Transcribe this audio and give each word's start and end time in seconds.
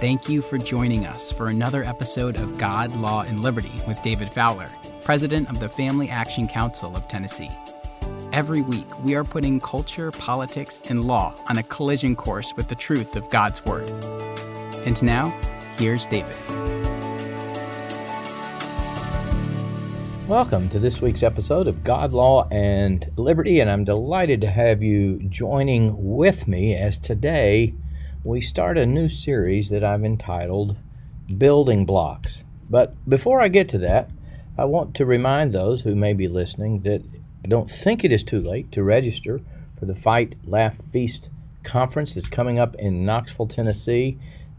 Thank 0.00 0.28
you 0.28 0.42
for 0.42 0.58
joining 0.58 1.06
us 1.06 1.32
for 1.32 1.48
another 1.48 1.82
episode 1.82 2.36
of 2.36 2.56
God, 2.56 2.94
Law, 2.94 3.22
and 3.22 3.42
Liberty 3.42 3.72
with 3.88 4.00
David 4.00 4.32
Fowler, 4.32 4.70
President 5.02 5.50
of 5.50 5.58
the 5.58 5.68
Family 5.68 6.08
Action 6.08 6.46
Council 6.46 6.94
of 6.94 7.08
Tennessee. 7.08 7.50
Every 8.32 8.62
week, 8.62 8.86
we 9.02 9.16
are 9.16 9.24
putting 9.24 9.58
culture, 9.58 10.12
politics, 10.12 10.80
and 10.88 11.04
law 11.04 11.34
on 11.48 11.58
a 11.58 11.64
collision 11.64 12.14
course 12.14 12.54
with 12.54 12.68
the 12.68 12.76
truth 12.76 13.16
of 13.16 13.28
God's 13.28 13.66
Word. 13.66 13.88
And 14.86 15.02
now, 15.02 15.36
here's 15.78 16.06
David. 16.06 16.36
Welcome 20.28 20.68
to 20.68 20.78
this 20.78 21.00
week's 21.00 21.24
episode 21.24 21.66
of 21.66 21.82
God, 21.82 22.12
Law, 22.12 22.46
and 22.52 23.10
Liberty, 23.16 23.58
and 23.58 23.68
I'm 23.68 23.82
delighted 23.82 24.42
to 24.42 24.48
have 24.48 24.80
you 24.80 25.18
joining 25.24 25.92
with 25.98 26.46
me 26.46 26.76
as 26.76 26.98
today 26.98 27.74
we 28.28 28.42
start 28.42 28.76
a 28.76 28.84
new 28.84 29.08
series 29.08 29.70
that 29.70 29.82
I've 29.82 30.04
entitled 30.04 30.76
Building 31.38 31.86
Blocks. 31.86 32.44
But 32.68 32.94
before 33.08 33.40
I 33.40 33.48
get 33.48 33.70
to 33.70 33.78
that, 33.78 34.10
I 34.58 34.66
want 34.66 34.94
to 34.96 35.06
remind 35.06 35.54
those 35.54 35.80
who 35.80 35.94
may 35.94 36.12
be 36.12 36.28
listening 36.28 36.80
that 36.82 37.00
I 37.42 37.48
don't 37.48 37.70
think 37.70 38.04
it 38.04 38.12
is 38.12 38.22
too 38.22 38.38
late 38.38 38.70
to 38.72 38.82
register 38.82 39.40
for 39.78 39.86
the 39.86 39.94
Fight, 39.94 40.36
Laugh, 40.44 40.76
Feast 40.76 41.30
conference 41.62 42.12
that's 42.12 42.26
coming 42.26 42.58
up 42.58 42.74
in 42.74 43.02
Knoxville, 43.02 43.46
Tennessee 43.46 44.18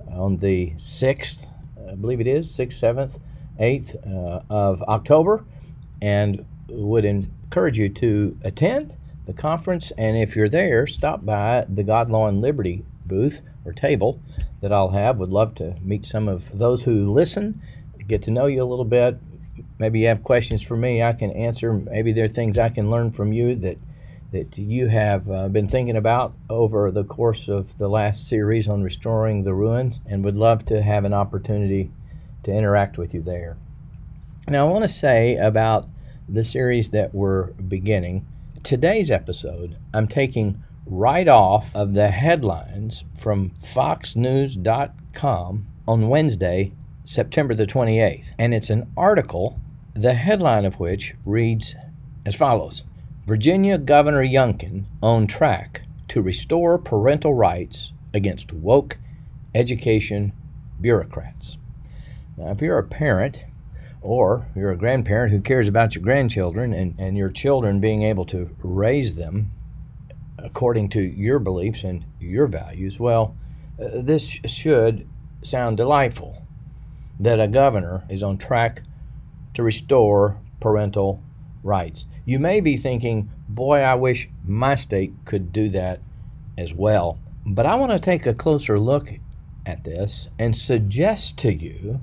on 0.10 0.38
the 0.38 0.72
6th, 0.72 1.46
I 1.88 1.94
believe 1.94 2.20
it 2.22 2.27
is, 2.27 2.52
6th, 2.52 2.74
7th, 2.82 3.20
8th 3.60 3.96
uh, 4.08 4.41
of 4.49 4.82
October, 4.82 5.46
and 6.02 6.44
would 6.70 7.05
encourage 7.05 7.77
you 7.77 7.90
to 7.90 8.36
attend 8.44 8.98
the 9.27 9.34
conference. 9.34 9.91
And 9.96 10.18
if 10.18 10.36
you're 10.36 10.49
there, 10.49 10.88
stop 10.88 11.24
by 11.24 11.68
the 11.70 11.84
God, 11.84 12.10
Law, 12.10 12.27
and 12.27 12.41
Liberty 12.41 12.84
booth 13.09 13.41
or 13.66 13.73
table 13.73 14.22
that 14.62 14.72
I'll 14.72 14.91
have. 14.91 15.18
Would 15.18 15.34
love 15.34 15.55
to 15.55 15.76
meet 15.81 16.05
some 16.05 16.29
of 16.29 16.57
those 16.57 16.84
who 16.84 17.12
listen, 17.12 17.62
get 18.07 18.21
to 18.24 18.32
know 18.32 18.46
you 18.46 18.63
a 18.63 18.65
little 18.65 18.85
bit. 18.85 19.20
Maybe 19.77 19.99
you 19.99 20.07
have 20.07 20.24
questions 20.24 20.62
for 20.62 20.77
me, 20.77 21.04
I 21.04 21.12
can 21.12 21.32
answer. 21.32 21.74
Maybe 21.74 22.13
there 22.13 22.24
are 22.26 22.30
things 22.30 22.57
I 22.57 22.70
can 22.70 22.90
learn 22.90 23.12
from 23.12 23.34
you 23.34 23.55
that 23.55 23.77
that 24.32 24.57
you 24.60 24.87
have 24.87 25.27
uh, 25.27 25.49
been 25.49 25.68
thinking 25.68 25.98
about 25.98 26.35
over 26.49 26.91
the 26.91 27.04
course 27.04 27.48
of 27.48 27.76
the 27.80 27.87
last 27.87 28.27
series 28.27 28.68
on 28.68 28.84
restoring 28.84 29.43
the 29.43 29.55
ruins, 29.55 29.99
and 30.05 30.24
would 30.24 30.35
love 30.35 30.63
to 30.65 30.84
have 30.84 31.04
an 31.04 31.13
opportunity 31.13 31.90
to 32.43 32.52
interact 32.52 32.98
with 32.98 33.13
you 33.13 33.21
there. 33.21 33.57
Now, 34.48 34.68
I 34.68 34.71
want 34.71 34.84
to 34.84 34.87
say 34.87 35.35
about 35.35 35.87
the 36.27 36.43
series 36.43 36.91
that 36.91 37.13
we're 37.13 37.48
beginning. 37.54 38.27
Today's 38.62 39.10
episode, 39.10 39.77
I'm 39.93 40.07
taking 40.07 40.63
right 40.90 41.27
off 41.27 41.76
of 41.76 41.93
the 41.93 42.09
headlines 42.09 43.04
from 43.15 43.51
FoxNews.com 43.51 45.68
on 45.87 46.09
Wednesday, 46.09 46.71
September 47.05 47.54
the 47.54 47.68
28th. 47.68 48.26
And 48.40 48.55
it's 48.55 48.71
an 48.71 48.91
article, 48.98 49.59
the 49.93 50.15
headline 50.15 50.65
of 50.65 50.79
which 50.79 51.13
reads 51.23 51.76
as 52.26 52.34
follows 52.35 52.81
Virginia 53.27 53.77
Governor 53.77 54.23
Youngkin 54.23 54.85
on 55.01 55.27
track 55.27 55.84
to 56.07 56.23
restore 56.23 56.79
parental 56.79 57.35
rights 57.35 57.93
against 58.13 58.51
woke 58.51 58.98
education 59.53 60.34
bureaucrats. 60.81 61.57
Now, 62.35 62.49
if 62.51 62.62
you're 62.62 62.79
a 62.79 62.84
parent, 62.84 63.46
or 64.01 64.47
you're 64.56 64.72
a 64.72 64.78
grandparent 64.78 65.31
who 65.31 65.41
cares 65.41 65.68
about 65.68 65.94
your 65.94 66.03
grandchildren 66.03 66.74
and, 66.74 66.97
and 66.97 67.16
your 67.18 67.29
children 67.29 67.79
being 67.79 68.01
able 68.01 68.25
to 68.25 68.50
raise 68.63 69.16
them 69.16 69.51
according 70.44 70.90
to 70.90 71.01
your 71.01 71.40
beliefs 71.40 71.84
and 71.84 72.06
your 72.19 72.47
values, 72.47 73.00
well, 73.00 73.35
uh, 73.81 74.01
this 74.01 74.40
should 74.46 75.07
sound 75.41 75.78
delightful 75.78 76.46
that 77.19 77.40
a 77.40 77.47
governor 77.47 78.06
is 78.09 78.23
on 78.23 78.38
track 78.38 78.84
to 79.53 79.63
restore 79.63 80.40
parental 80.59 81.22
rights. 81.64 82.08
You 82.25 82.40
may 82.40 82.59
be 82.59 82.78
thinking, 82.78 83.30
boy, 83.47 83.80
I 83.80 83.96
wish 83.96 84.30
my 84.46 84.75
state 84.75 85.14
could 85.25 85.52
do 85.52 85.69
that 85.69 86.02
as 86.58 86.74
well. 86.74 87.19
But 87.46 87.66
I 87.66 87.75
want 87.75 87.91
to 87.91 88.00
take 88.00 88.25
a 88.25 88.34
closer 88.34 88.80
look 88.80 89.14
at 89.66 89.84
this 89.84 90.30
and 90.38 90.56
suggest 90.56 91.38
to 91.38 91.53
you, 91.53 92.02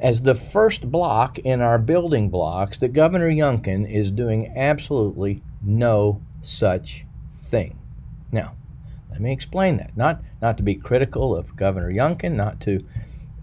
as 0.00 0.22
the 0.22 0.34
first 0.34 0.90
block 0.90 1.38
in 1.38 1.60
our 1.60 1.78
building 1.78 2.28
blocks, 2.28 2.78
that 2.78 2.92
Governor 2.92 3.30
Youngkin 3.30 3.90
is 3.90 4.10
doing 4.10 4.52
absolutely 4.56 5.42
no 5.62 6.20
such 6.42 7.04
thing. 7.46 7.78
Now, 8.32 8.54
let 9.10 9.20
me 9.20 9.32
explain 9.32 9.78
that. 9.78 9.96
Not, 9.96 10.22
not 10.42 10.56
to 10.58 10.62
be 10.62 10.74
critical 10.74 11.34
of 11.34 11.56
Governor 11.56 11.90
Youngkin, 11.90 12.32
not 12.32 12.60
to 12.62 12.84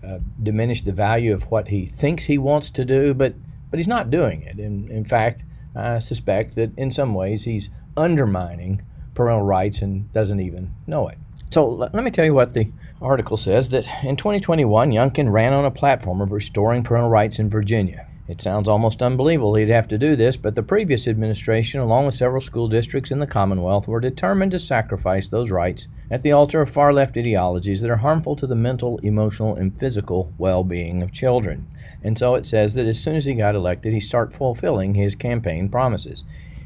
uh, 0.06 0.20
diminish 0.42 0.82
the 0.82 0.92
value 0.92 1.34
of 1.34 1.50
what 1.50 1.70
he 1.70 1.86
thinks 1.86 2.26
he 2.26 2.38
wants 2.38 2.70
to 2.72 2.86
do, 2.86 3.14
but, 3.14 3.34
but 3.72 3.80
he's 3.80 3.88
not 3.88 4.10
doing 4.10 4.42
it. 4.44 4.58
And 4.58 4.90
in 4.90 5.06
fact, 5.06 5.46
I 5.76 6.00
suspect 6.00 6.56
that 6.56 6.78
in 6.78 6.92
some 6.92 7.14
ways 7.14 7.46
he's 7.46 7.70
undermining 7.98 8.84
parental 9.16 9.46
rights 9.46 9.82
and 9.82 10.12
doesn't 10.14 10.40
even 10.40 10.74
know 10.88 11.08
it. 11.08 11.18
So 11.52 11.68
let, 11.68 11.94
let 11.94 12.04
me 12.04 12.12
tell 12.12 12.26
you 12.26 12.34
what 12.34 12.54
the 12.54 12.72
article 13.02 13.38
says 13.38 13.70
that 13.70 13.86
in 14.04 14.16
2021, 14.16 14.92
Youngkin 14.92 15.32
ran 15.32 15.54
on 15.54 15.66
a 15.66 15.72
platform 15.72 16.22
of 16.22 16.32
restoring 16.32 16.84
parental 16.84 17.10
rights 17.10 17.40
in 17.40 17.50
Virginia. 17.50 18.08
It 18.26 18.40
sounds 18.40 18.70
almost 18.70 19.04
unbelievable 19.04 19.56
he'd 19.56 19.68
have 19.68 19.90
to 19.90 19.98
do 19.98 20.16
this, 20.16 20.38
but 20.38 20.56
the 20.56 20.64
previous 20.64 21.08
administration, 21.10 21.82
along 21.82 22.06
with 22.06 22.16
several 22.16 22.40
school 22.40 22.70
districts 22.70 23.12
in 23.12 23.20
the 23.20 23.28
Commonwealth, 23.28 23.86
were 23.86 24.00
determined 24.00 24.52
to 24.52 24.60
sacrifice 24.60 25.28
those 25.28 25.52
rights 25.52 25.90
at 26.10 26.22
the 26.22 26.32
altar 26.32 26.62
of 26.62 26.70
far 26.70 26.94
left 26.94 27.18
ideologies 27.18 27.82
that 27.82 27.90
are 27.90 27.98
harmful 27.98 28.38
to 28.38 28.48
the 28.48 28.56
mental, 28.56 28.98
emotional, 29.00 29.56
and 29.56 29.78
physical 29.78 30.34
well 30.38 30.64
being 30.64 31.04
of 31.04 31.12
children. 31.12 31.68
And 32.02 32.18
so 32.18 32.36
it 32.36 32.46
says 32.46 32.76
that 32.76 32.86
as 32.86 33.02
soon 33.02 33.18
as 33.18 33.26
he 33.26 33.34
got 33.34 33.56
elected, 33.56 33.94
he 33.94 34.00
started 34.00 34.34
fulfilling 34.36 34.96
his 34.96 35.16
campaign 35.16 35.68
promises. 35.68 36.24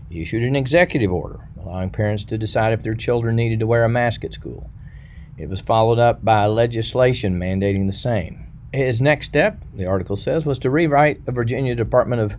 He 0.10 0.22
issued 0.22 0.44
an 0.44 0.56
executive 0.56 1.12
order 1.12 1.48
allowing 1.68 1.90
parents 1.90 2.24
to 2.24 2.38
decide 2.38 2.74
if 2.74 2.82
their 2.82 2.96
children 2.96 3.36
needed 3.36 3.60
to 3.60 3.68
wear 3.68 3.84
a 3.84 3.90
mask 3.90 4.24
at 4.24 4.34
school. 4.34 4.70
It 5.38 5.50
was 5.50 5.60
followed 5.60 6.00
up 6.00 6.24
by 6.24 6.46
legislation 6.46 7.38
mandating 7.38 7.88
the 7.88 7.94
same. 7.94 8.47
His 8.74 9.02
next 9.02 9.28
step, 9.28 9.64
the 9.74 9.86
article 9.86 10.16
says, 10.16 10.46
was 10.46 10.60
to 10.60 10.70
rewrite 10.70 11.22
a 11.26 11.32
Virginia 11.32 11.76
Department 11.76 12.22
of 12.22 12.38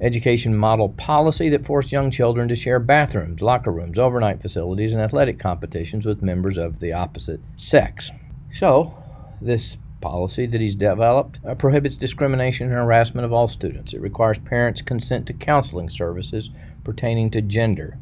Education 0.00 0.56
model 0.56 0.90
policy 0.90 1.48
that 1.48 1.66
forced 1.66 1.90
young 1.90 2.08
children 2.12 2.48
to 2.48 2.54
share 2.54 2.78
bathrooms, 2.78 3.42
locker 3.42 3.72
rooms, 3.72 3.98
overnight 3.98 4.40
facilities, 4.40 4.92
and 4.92 5.02
athletic 5.02 5.40
competitions 5.40 6.06
with 6.06 6.22
members 6.22 6.56
of 6.56 6.78
the 6.78 6.92
opposite 6.92 7.40
sex. 7.56 8.12
So, 8.52 8.94
this 9.40 9.76
policy 10.00 10.46
that 10.46 10.60
he's 10.60 10.76
developed 10.76 11.40
uh, 11.44 11.56
prohibits 11.56 11.96
discrimination 11.96 12.68
and 12.68 12.76
harassment 12.76 13.24
of 13.24 13.32
all 13.32 13.48
students. 13.48 13.92
It 13.92 14.00
requires 14.00 14.38
parents' 14.38 14.82
consent 14.82 15.26
to 15.26 15.32
counseling 15.32 15.88
services 15.88 16.50
pertaining 16.84 17.30
to 17.30 17.42
gender. 17.42 17.98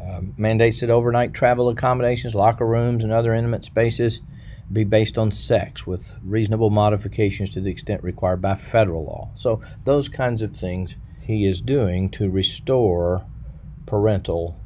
Uh, 0.00 0.22
mandates 0.38 0.80
that 0.80 0.88
overnight 0.88 1.34
travel 1.34 1.68
accommodations, 1.68 2.34
locker 2.34 2.66
rooms, 2.66 3.04
and 3.04 3.12
other 3.12 3.34
intimate 3.34 3.64
spaces 3.64 4.22
be 4.72 4.84
based 4.84 5.18
on 5.18 5.30
sex 5.30 5.86
with 5.86 6.16
reasonable 6.24 6.70
modifications 6.70 7.50
to 7.50 7.60
the 7.60 7.70
extent 7.70 8.02
required 8.02 8.42
by 8.42 8.54
federal 8.54 9.04
law. 9.04 9.30
So, 9.34 9.60
those 9.84 10.08
kinds 10.08 10.42
of 10.42 10.54
things 10.54 10.96
he 11.20 11.46
is 11.46 11.60
doing 11.60 12.10
to 12.10 12.30
restore 12.30 13.24
parental 13.86 14.60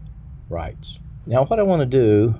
rights. 0.48 0.98
Now, 1.26 1.44
what 1.44 1.58
I 1.58 1.62
want 1.62 1.80
to 1.80 1.86
do 1.86 2.36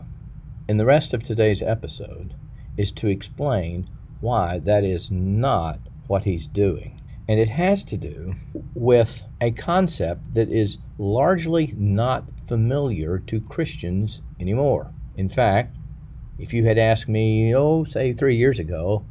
in 0.69 0.77
the 0.77 0.85
rest 0.85 1.13
of 1.15 1.23
today's 1.23 1.63
episode 1.63 2.35
is 2.77 2.93
to 2.93 3.09
explain 3.09 3.89
why 4.21 4.59
that 4.59 4.85
is 4.85 5.11
not 5.11 5.81
what 6.07 6.25
he's 6.25 6.47
doing. 6.47 7.01
And 7.29 7.39
it 7.39 7.51
has 7.51 7.85
to 7.85 7.97
do 7.97 8.35
with 8.75 9.25
a 9.41 9.53
concept 9.53 10.35
that 10.35 10.51
is 10.51 10.79
largely 10.99 11.75
not 11.77 12.31
familiar 12.47 13.19
to 13.19 13.41
Christians 13.41 14.21
anymore. 14.41 14.93
In 15.17 15.29
fact, 15.29 15.77
if 16.41 16.53
you 16.53 16.65
had 16.65 16.79
asked 16.79 17.09
me, 17.09 17.55
oh, 17.55 17.85
say 17.85 18.13
three 18.13 18.37
years 18.37 18.59
ago, 18.59 19.05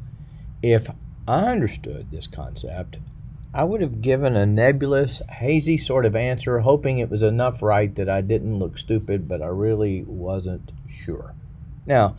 if 0.62 0.90
I 1.28 1.44
understood 1.44 2.12
this 2.12 2.28
concept, 2.28 3.00
I 3.54 3.64
would 3.64 3.82
have 3.82 4.02
given 4.02 4.36
a 4.36 4.46
nebulous, 4.46 5.22
hazy 5.30 5.78
sort 5.78 6.06
of 6.06 6.16
answer, 6.16 6.60
hoping 6.60 7.00
it 7.00 7.10
was 7.10 7.24
enough 7.24 7.62
right 7.62 7.94
that 7.96 8.10
I 8.10 8.22
didn't 8.22 8.60
look 8.60 8.78
stupid, 8.78 9.28
but 9.28 9.42
I 9.42 9.48
really 9.48 10.04
wasn't 10.04 10.72
sure. 10.88 11.34
Now, 11.86 12.18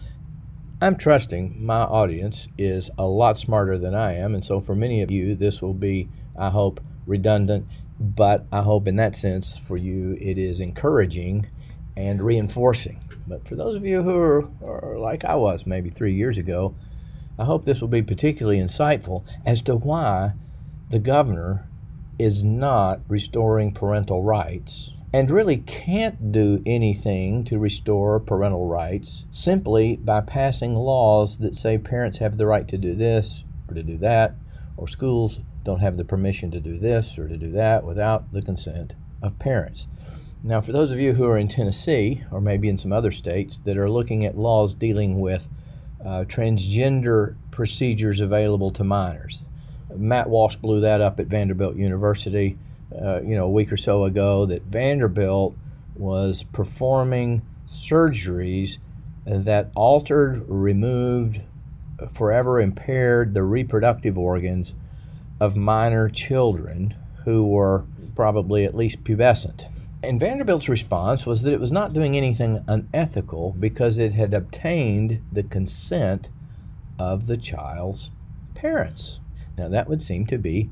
I'm 0.81 0.97
trusting 0.97 1.65
my 1.65 1.83
audience 1.83 2.49
is 2.57 2.91
a 2.97 3.05
lot 3.05 3.39
smarter 3.39 3.79
than 3.79 3.95
I 3.95 4.15
am, 4.15 4.35
and 4.35 4.45
so 4.45 4.61
for 4.61 4.75
many 4.75 5.03
of 5.03 5.11
you, 5.11 5.35
this 5.35 5.61
will 5.61 5.75
be, 5.75 6.09
I 6.39 6.51
hope, 6.51 6.81
redundant, 7.07 7.67
but 8.01 8.47
I 8.51 8.62
hope 8.62 8.89
in 8.89 8.97
that 8.97 9.15
sense 9.15 9.59
for 9.59 9.77
you 9.77 10.17
it 10.21 10.39
is 10.39 10.61
encouraging 10.61 11.47
and 11.97 12.21
reinforcing. 12.21 13.01
But 13.27 13.47
for 13.47 13.57
those 13.57 13.77
of 13.77 13.85
you 13.85 14.03
who 14.03 14.17
are, 14.17 14.49
are 14.63 14.99
like 14.99 15.25
I 15.25 15.37
was 15.37 15.67
maybe 15.67 15.91
three 15.91 16.15
years 16.15 16.39
ago, 16.39 16.75
I 17.39 17.45
hope 17.45 17.65
this 17.65 17.81
will 17.81 17.89
be 17.89 18.03
particularly 18.03 18.61
insightful 18.61 19.25
as 19.47 19.63
to 19.63 19.77
why 19.77 20.33
the 20.91 20.99
governor 20.99 21.67
is 22.19 22.43
not 22.43 23.01
restoring 23.09 23.73
parental 23.73 24.23
rights 24.23 24.91
and 25.13 25.31
really 25.31 25.57
can't 25.57 26.33
do 26.33 26.63
anything 26.67 27.45
to 27.45 27.59
restore 27.59 28.21
parental 28.21 28.69
rights 28.69 29.25
simply 29.31 29.97
by 29.97 30.21
passing 30.21 30.75
laws 30.75 31.39
that 31.39 31.57
say 31.57 31.79
parents 31.79 32.19
have 32.19 32.37
the 32.37 32.47
right 32.47 32.69
to 32.69 32.79
do 32.79 32.95
this 32.95 33.45
or 33.69 33.75
to 33.75 33.83
do 33.83 33.97
that, 33.99 34.35
or 34.77 34.87
schools 34.87 35.41
don't 35.65 35.81
have 35.81 35.97
the 35.97 36.05
permission 36.05 36.51
to 36.51 36.61
do 36.61 36.79
this 36.79 37.19
or 37.19 37.29
to 37.29 37.37
do 37.37 37.51
that 37.51 37.85
without 37.85 38.33
the 38.33 38.43
consent 38.43 38.95
of 39.23 39.39
parents. 39.39 39.87
Now, 40.43 40.63
for 40.63 40.73
those 40.73 40.91
of 40.91 40.99
you 40.99 41.13
who 41.13 41.27
are 41.27 41.37
in 41.37 41.49
Tennessee, 41.49 42.25
or 42.31 42.41
maybe 42.41 42.71
in 42.71 42.79
some 42.79 42.95
other 42.95 43.11
states, 43.11 43.59
that 43.59 43.77
are 43.77 43.91
looking 43.91 44.25
at 44.25 44.39
laws 44.39 44.73
dealing 44.73 45.21
with 45.21 45.51
uh, 46.01 46.25
transgender 46.25 47.37
procedures 47.51 48.23
available 48.23 48.71
to 48.71 48.83
minors, 48.83 49.43
Matt 49.95 50.31
Walsh 50.31 50.57
blew 50.57 50.81
that 50.81 51.03
up 51.03 51.21
at 51.21 51.27
Vanderbilt 51.27 51.77
University, 51.77 52.57
uh, 52.91 53.21
you 53.21 53.35
know, 53.35 53.45
a 53.45 53.51
week 53.51 53.71
or 53.71 53.77
so 53.77 54.05
ago. 54.05 54.47
That 54.47 54.63
Vanderbilt 54.63 55.55
was 55.95 56.45
performing 56.45 57.43
surgeries 57.67 58.79
that 59.27 59.71
altered, 59.75 60.49
removed, 60.49 61.43
forever 62.11 62.63
impaired 62.63 63.35
the 63.35 63.43
reproductive 63.43 64.17
organs 64.17 64.75
of 65.39 65.55
minor 65.55 66.09
children 66.09 66.95
who 67.25 67.47
were 67.47 67.85
probably 68.15 68.65
at 68.65 68.75
least 68.75 69.05
pubescent. 69.05 69.67
And 70.02 70.19
Vanderbilt's 70.19 70.69
response 70.69 71.26
was 71.26 71.43
that 71.43 71.52
it 71.52 71.61
was 71.61 71.73
not 71.73 71.93
doing 71.93 72.17
anything 72.17 72.64
unethical 72.67 73.55
because 73.58 73.99
it 73.99 74.14
had 74.14 74.32
obtained 74.32 75.23
the 75.31 75.43
consent 75.43 76.31
of 76.99 77.26
the 77.26 77.37
child's 77.37 78.11
parents. 78.55 79.20
Now, 79.58 79.69
that 79.69 79.88
would 79.88 80.02
seem 80.02 80.26
to 80.26 80.38
be 80.38 80.70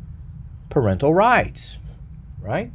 parental 0.71 1.13
rights, 1.13 1.77
right? 2.41 2.73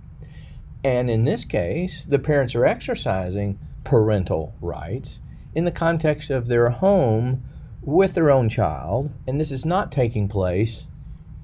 And 0.83 1.09
in 1.09 1.23
this 1.23 1.43
case, 1.43 2.05
the 2.05 2.19
parents 2.19 2.53
are 2.53 2.65
exercising 2.65 3.57
parental 3.83 4.53
rights 4.61 5.19
in 5.55 5.65
the 5.65 5.71
context 5.71 6.29
of 6.29 6.47
their 6.47 6.69
home 6.69 7.43
with 7.81 8.13
their 8.13 8.29
own 8.29 8.47
child, 8.47 9.11
and 9.27 9.41
this 9.41 9.51
is 9.51 9.65
not 9.65 9.91
taking 9.91 10.27
place 10.27 10.87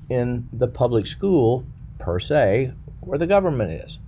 in 0.09 0.47
the 0.53 0.67
public 0.67 1.07
school 1.07 1.65
per 1.97 2.19
se, 2.19 2.73
where 3.01 3.17
the 3.17 3.27
government 3.27 3.71
is. 3.71 3.99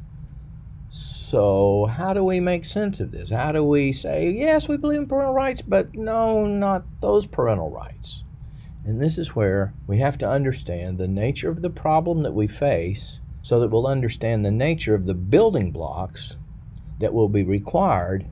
So, 1.32 1.86
how 1.86 2.12
do 2.12 2.26
we 2.26 2.42
make 2.42 2.66
sense 2.66 3.00
of 3.00 3.12
this? 3.12 3.30
How 3.30 3.54
do 3.54 3.64
we 3.64 3.94
say, 3.94 4.30
yes, 4.32 4.68
we 4.68 4.76
believe 4.76 5.00
in 5.00 5.08
parental 5.08 5.34
rights, 5.34 5.62
but 5.62 5.96
no, 5.96 6.46
not 6.46 6.84
those 7.00 7.26
parental 7.26 7.70
rights? 7.70 8.26
And 8.84 9.02
this 9.02 9.18
is 9.18 9.34
where 9.34 9.74
we 9.88 10.00
have 10.00 10.18
to 10.18 10.30
understand 10.30 10.98
the 10.98 11.08
nature 11.08 11.50
of 11.50 11.62
the 11.62 11.70
problem 11.70 12.24
that 12.24 12.34
we 12.34 12.48
face 12.48 13.22
so 13.42 13.62
that 13.62 13.70
we'll 13.70 13.88
understand 13.88 14.44
the 14.44 14.52
nature 14.52 14.94
of 14.94 15.06
the 15.06 15.14
building 15.14 15.72
blocks 15.72 16.36
that 17.00 17.14
will 17.14 17.30
be 17.30 17.44
required 17.44 18.26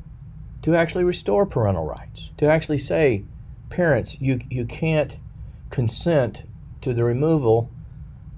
to 0.63 0.75
actually 0.75 1.05
restore 1.05 1.45
parental 1.45 1.85
rights. 1.85 2.31
To 2.39 2.47
actually 2.47 2.79
say, 2.79 3.23
parents, 3.69 4.17
you, 4.19 4.39
you 4.49 4.65
can't 4.65 5.15
consent 5.69 6.43
to 6.81 6.93
the 6.93 7.05
removal 7.05 7.71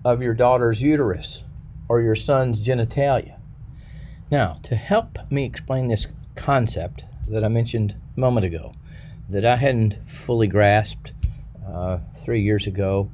of 0.06 0.22
your 0.22 0.36
daughter's 0.36 0.84
uterus 0.84 1.46
or 1.90 2.00
your 2.00 2.16
son's 2.16 2.64
genitalia. 2.64 3.41
Now, 4.32 4.60
to 4.64 4.76
help 4.76 5.20
me 5.30 5.44
explain 5.44 5.88
this 5.88 6.08
concept 6.36 7.04
that 7.28 7.44
I 7.44 7.50
mentioned 7.50 7.98
a 8.16 8.20
moment 8.20 8.46
ago, 8.46 8.74
that 9.28 9.46
I 9.46 9.58
hadn't 9.58 10.08
fully 10.08 10.48
grasped 10.48 11.12
uh, 11.68 12.00
three 12.16 12.42
years 12.42 12.66
ago, 12.66 13.12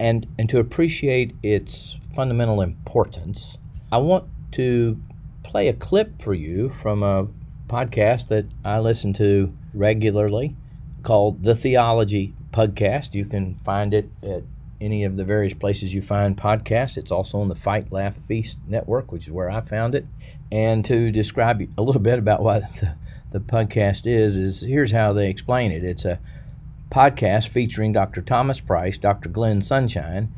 and, 0.00 0.26
and 0.38 0.48
to 0.48 0.58
appreciate 0.58 1.34
its 1.42 1.98
fundamental 2.14 2.62
importance, 2.62 3.58
I 3.92 3.98
want 3.98 4.24
to 4.52 4.98
play 5.42 5.68
a 5.68 5.74
clip 5.74 6.22
for 6.22 6.32
you 6.32 6.70
from 6.70 7.02
a 7.02 7.28
podcast 7.68 8.28
that 8.28 8.46
I 8.64 8.78
listen 8.78 9.12
to 9.14 9.52
regularly 9.74 10.56
called 11.02 11.44
The 11.44 11.54
Theology 11.54 12.32
Pugcast. 12.52 13.14
You 13.14 13.26
can 13.26 13.52
find 13.52 13.92
it 13.92 14.08
at 14.22 14.42
any 14.80 15.04
of 15.04 15.16
the 15.16 15.24
various 15.24 15.54
places 15.54 15.94
you 15.94 16.02
find 16.02 16.36
podcasts. 16.36 16.96
It's 16.96 17.10
also 17.10 17.38
on 17.40 17.48
the 17.48 17.54
Fight 17.54 17.92
Laugh 17.92 18.16
Feast 18.16 18.58
network, 18.66 19.12
which 19.12 19.26
is 19.26 19.32
where 19.32 19.50
I 19.50 19.60
found 19.60 19.94
it. 19.94 20.06
And 20.50 20.84
to 20.84 21.10
describe 21.10 21.62
a 21.76 21.82
little 21.82 22.00
bit 22.00 22.18
about 22.18 22.42
what 22.42 22.74
the, 22.80 22.94
the 23.30 23.40
podcast 23.40 24.06
is, 24.06 24.38
is 24.38 24.60
here's 24.62 24.92
how 24.92 25.12
they 25.12 25.28
explain 25.28 25.72
it. 25.72 25.84
It's 25.84 26.04
a 26.04 26.18
podcast 26.90 27.48
featuring 27.48 27.92
Dr. 27.92 28.22
Thomas 28.22 28.60
Price, 28.60 28.98
Dr. 28.98 29.28
Glenn 29.28 29.60
Sunshine, 29.62 30.32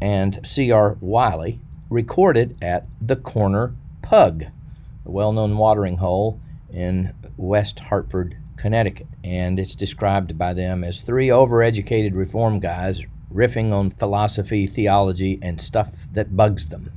and 0.00 0.44
C.R. 0.44 0.96
Wiley, 1.00 1.60
recorded 1.88 2.56
at 2.60 2.86
the 3.00 3.16
Corner 3.16 3.74
Pug, 4.02 4.44
a 4.44 5.10
well 5.10 5.32
known 5.32 5.56
watering 5.56 5.98
hole 5.98 6.40
in 6.72 7.14
West 7.36 7.80
Hartford, 7.80 8.36
Connecticut. 8.56 9.06
And 9.22 9.58
it's 9.58 9.74
described 9.74 10.36
by 10.36 10.54
them 10.54 10.82
as 10.82 11.00
three 11.00 11.28
overeducated 11.28 12.16
reform 12.16 12.58
guys 12.58 13.04
riffing 13.32 13.72
on 13.72 13.90
philosophy, 13.90 14.66
theology, 14.66 15.38
and 15.42 15.60
stuff 15.60 16.06
that 16.12 16.36
bugs 16.36 16.66
them. 16.66 16.92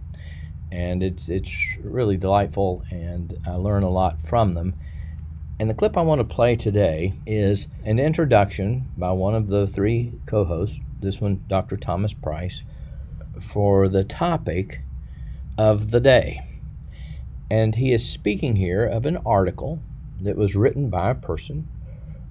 And 0.72 1.02
it's, 1.02 1.30
it's 1.30 1.54
really 1.82 2.18
delightful, 2.18 2.84
and 2.92 3.38
I 3.48 3.54
learn 3.54 3.84
a 3.84 3.90
lot 3.90 4.22
from 4.22 4.54
them. 4.54 4.74
And 5.60 5.70
the 5.70 5.74
clip 5.74 5.98
I 5.98 6.02
want 6.02 6.20
to 6.20 6.26
play 6.26 6.56
today 6.56 7.14
is 7.26 7.68
an 7.86 7.98
introduction 7.98 8.92
by 8.98 9.12
one 9.12 9.36
of 9.36 9.48
the 9.48 9.68
three 9.68 10.14
co 10.26 10.44
hosts, 10.44 10.82
this 11.00 11.22
one, 11.22 11.46
Dr. 11.48 11.78
Thomas 11.78 12.14
Price, 12.14 12.64
for 13.40 13.88
the 13.88 14.04
topic 14.04 14.82
of 15.58 15.92
the 15.92 16.02
day. 16.02 16.42
And 17.50 17.76
he 17.76 17.94
is 17.94 18.08
speaking 18.08 18.58
here 18.58 18.86
of 18.86 19.06
an 19.06 19.18
article 19.26 19.82
that 20.20 20.36
was 20.36 20.56
written 20.56 20.90
by 20.90 21.12
a 21.12 21.16
person 21.16 21.68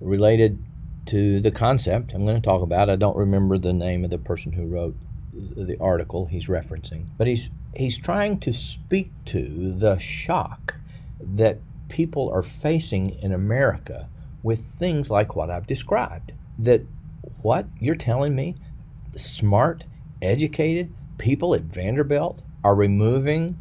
related 0.01 0.63
to 1.07 1.41
the 1.41 1.51
concept 1.51 2.15
I'm 2.15 2.25
going 2.25 2.41
to 2.41 2.43
talk 2.43 2.63
about. 2.63 2.91
I 2.91 2.97
don't 2.97 3.17
remember 3.17 3.59
the 3.59 3.73
name 3.73 4.05
of 4.05 4.11
the 4.11 4.19
person 4.19 4.53
who 4.53 4.67
wrote 4.67 4.97
the 5.33 5.77
article 5.81 6.27
he's 6.27 6.47
referencing, 6.47 7.07
but 7.19 7.27
he's 7.27 7.51
he's 7.75 7.99
trying 7.99 8.39
to 8.41 8.53
speak 8.53 9.11
to 9.27 9.73
the 9.73 9.99
shock 9.99 10.77
that 11.21 11.59
people 11.89 12.31
are 12.31 12.43
facing 12.43 13.11
in 13.21 13.33
America 13.33 14.09
with 14.43 14.65
things 14.65 15.11
like 15.11 15.35
what 15.35 15.51
I've 15.51 15.67
described. 15.67 16.33
That 16.59 16.83
what 17.43 17.67
you're 17.81 17.97
telling 17.97 18.35
me, 18.35 18.55
the 19.13 19.19
smart, 19.19 19.85
educated 20.23 20.95
people 21.19 21.55
at 21.55 21.63
Vanderbilt 21.63 22.43
are 22.63 22.75
removing 22.75 23.61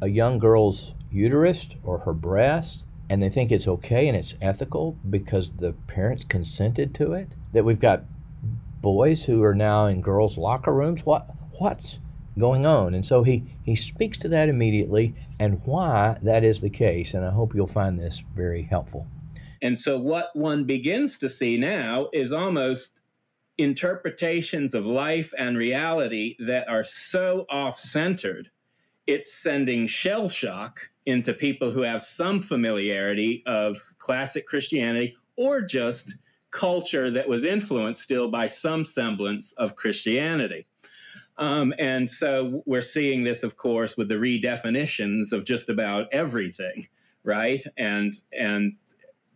a 0.00 0.08
young 0.08 0.38
girl's 0.38 0.94
uterus 1.10 1.68
or 1.84 1.98
her 1.98 2.12
breast 2.12 2.86
and 3.12 3.22
they 3.22 3.28
think 3.28 3.52
it's 3.52 3.68
okay 3.68 4.08
and 4.08 4.16
it's 4.16 4.34
ethical 4.40 4.96
because 5.10 5.50
the 5.50 5.74
parents 5.86 6.24
consented 6.24 6.94
to 6.94 7.12
it 7.12 7.28
that 7.52 7.62
we've 7.62 7.78
got 7.78 8.04
boys 8.80 9.26
who 9.26 9.42
are 9.42 9.54
now 9.54 9.84
in 9.84 10.00
girls 10.00 10.38
locker 10.38 10.72
rooms 10.72 11.04
what 11.04 11.26
what's 11.58 11.98
going 12.38 12.64
on. 12.64 12.94
And 12.94 13.04
so 13.04 13.22
he, 13.22 13.44
he 13.62 13.76
speaks 13.76 14.16
to 14.16 14.28
that 14.28 14.48
immediately 14.48 15.14
and 15.38 15.60
why 15.66 16.16
that 16.22 16.42
is 16.42 16.62
the 16.62 16.70
case. 16.70 17.12
And 17.12 17.22
I 17.22 17.30
hope 17.32 17.54
you'll 17.54 17.66
find 17.66 18.00
this 18.00 18.22
very 18.34 18.62
helpful. 18.62 19.06
And 19.60 19.76
so, 19.76 19.98
what 19.98 20.30
one 20.32 20.64
begins 20.64 21.18
to 21.18 21.28
see 21.28 21.58
now 21.58 22.08
is 22.14 22.32
almost 22.32 23.02
interpretations 23.58 24.72
of 24.72 24.86
life 24.86 25.34
and 25.38 25.58
reality 25.58 26.34
that 26.38 26.66
are 26.66 26.82
so 26.82 27.44
off 27.50 27.78
centered, 27.78 28.50
it's 29.12 29.34
sending 29.34 29.86
shell 29.86 30.26
shock 30.26 30.90
into 31.04 31.34
people 31.34 31.70
who 31.70 31.82
have 31.82 32.00
some 32.00 32.40
familiarity 32.40 33.42
of 33.46 33.76
classic 33.98 34.46
Christianity 34.46 35.14
or 35.36 35.60
just 35.60 36.14
culture 36.50 37.10
that 37.10 37.28
was 37.28 37.44
influenced 37.44 38.02
still 38.02 38.30
by 38.30 38.46
some 38.46 38.84
semblance 38.84 39.52
of 39.54 39.76
Christianity. 39.76 40.66
Um, 41.36 41.74
and 41.78 42.08
so 42.08 42.62
we're 42.64 42.80
seeing 42.80 43.24
this, 43.24 43.42
of 43.42 43.56
course, 43.56 43.96
with 43.96 44.08
the 44.08 44.14
redefinitions 44.14 45.32
of 45.32 45.44
just 45.44 45.68
about 45.68 46.06
everything, 46.12 46.86
right? 47.22 47.62
And 47.76 48.14
and 48.38 48.76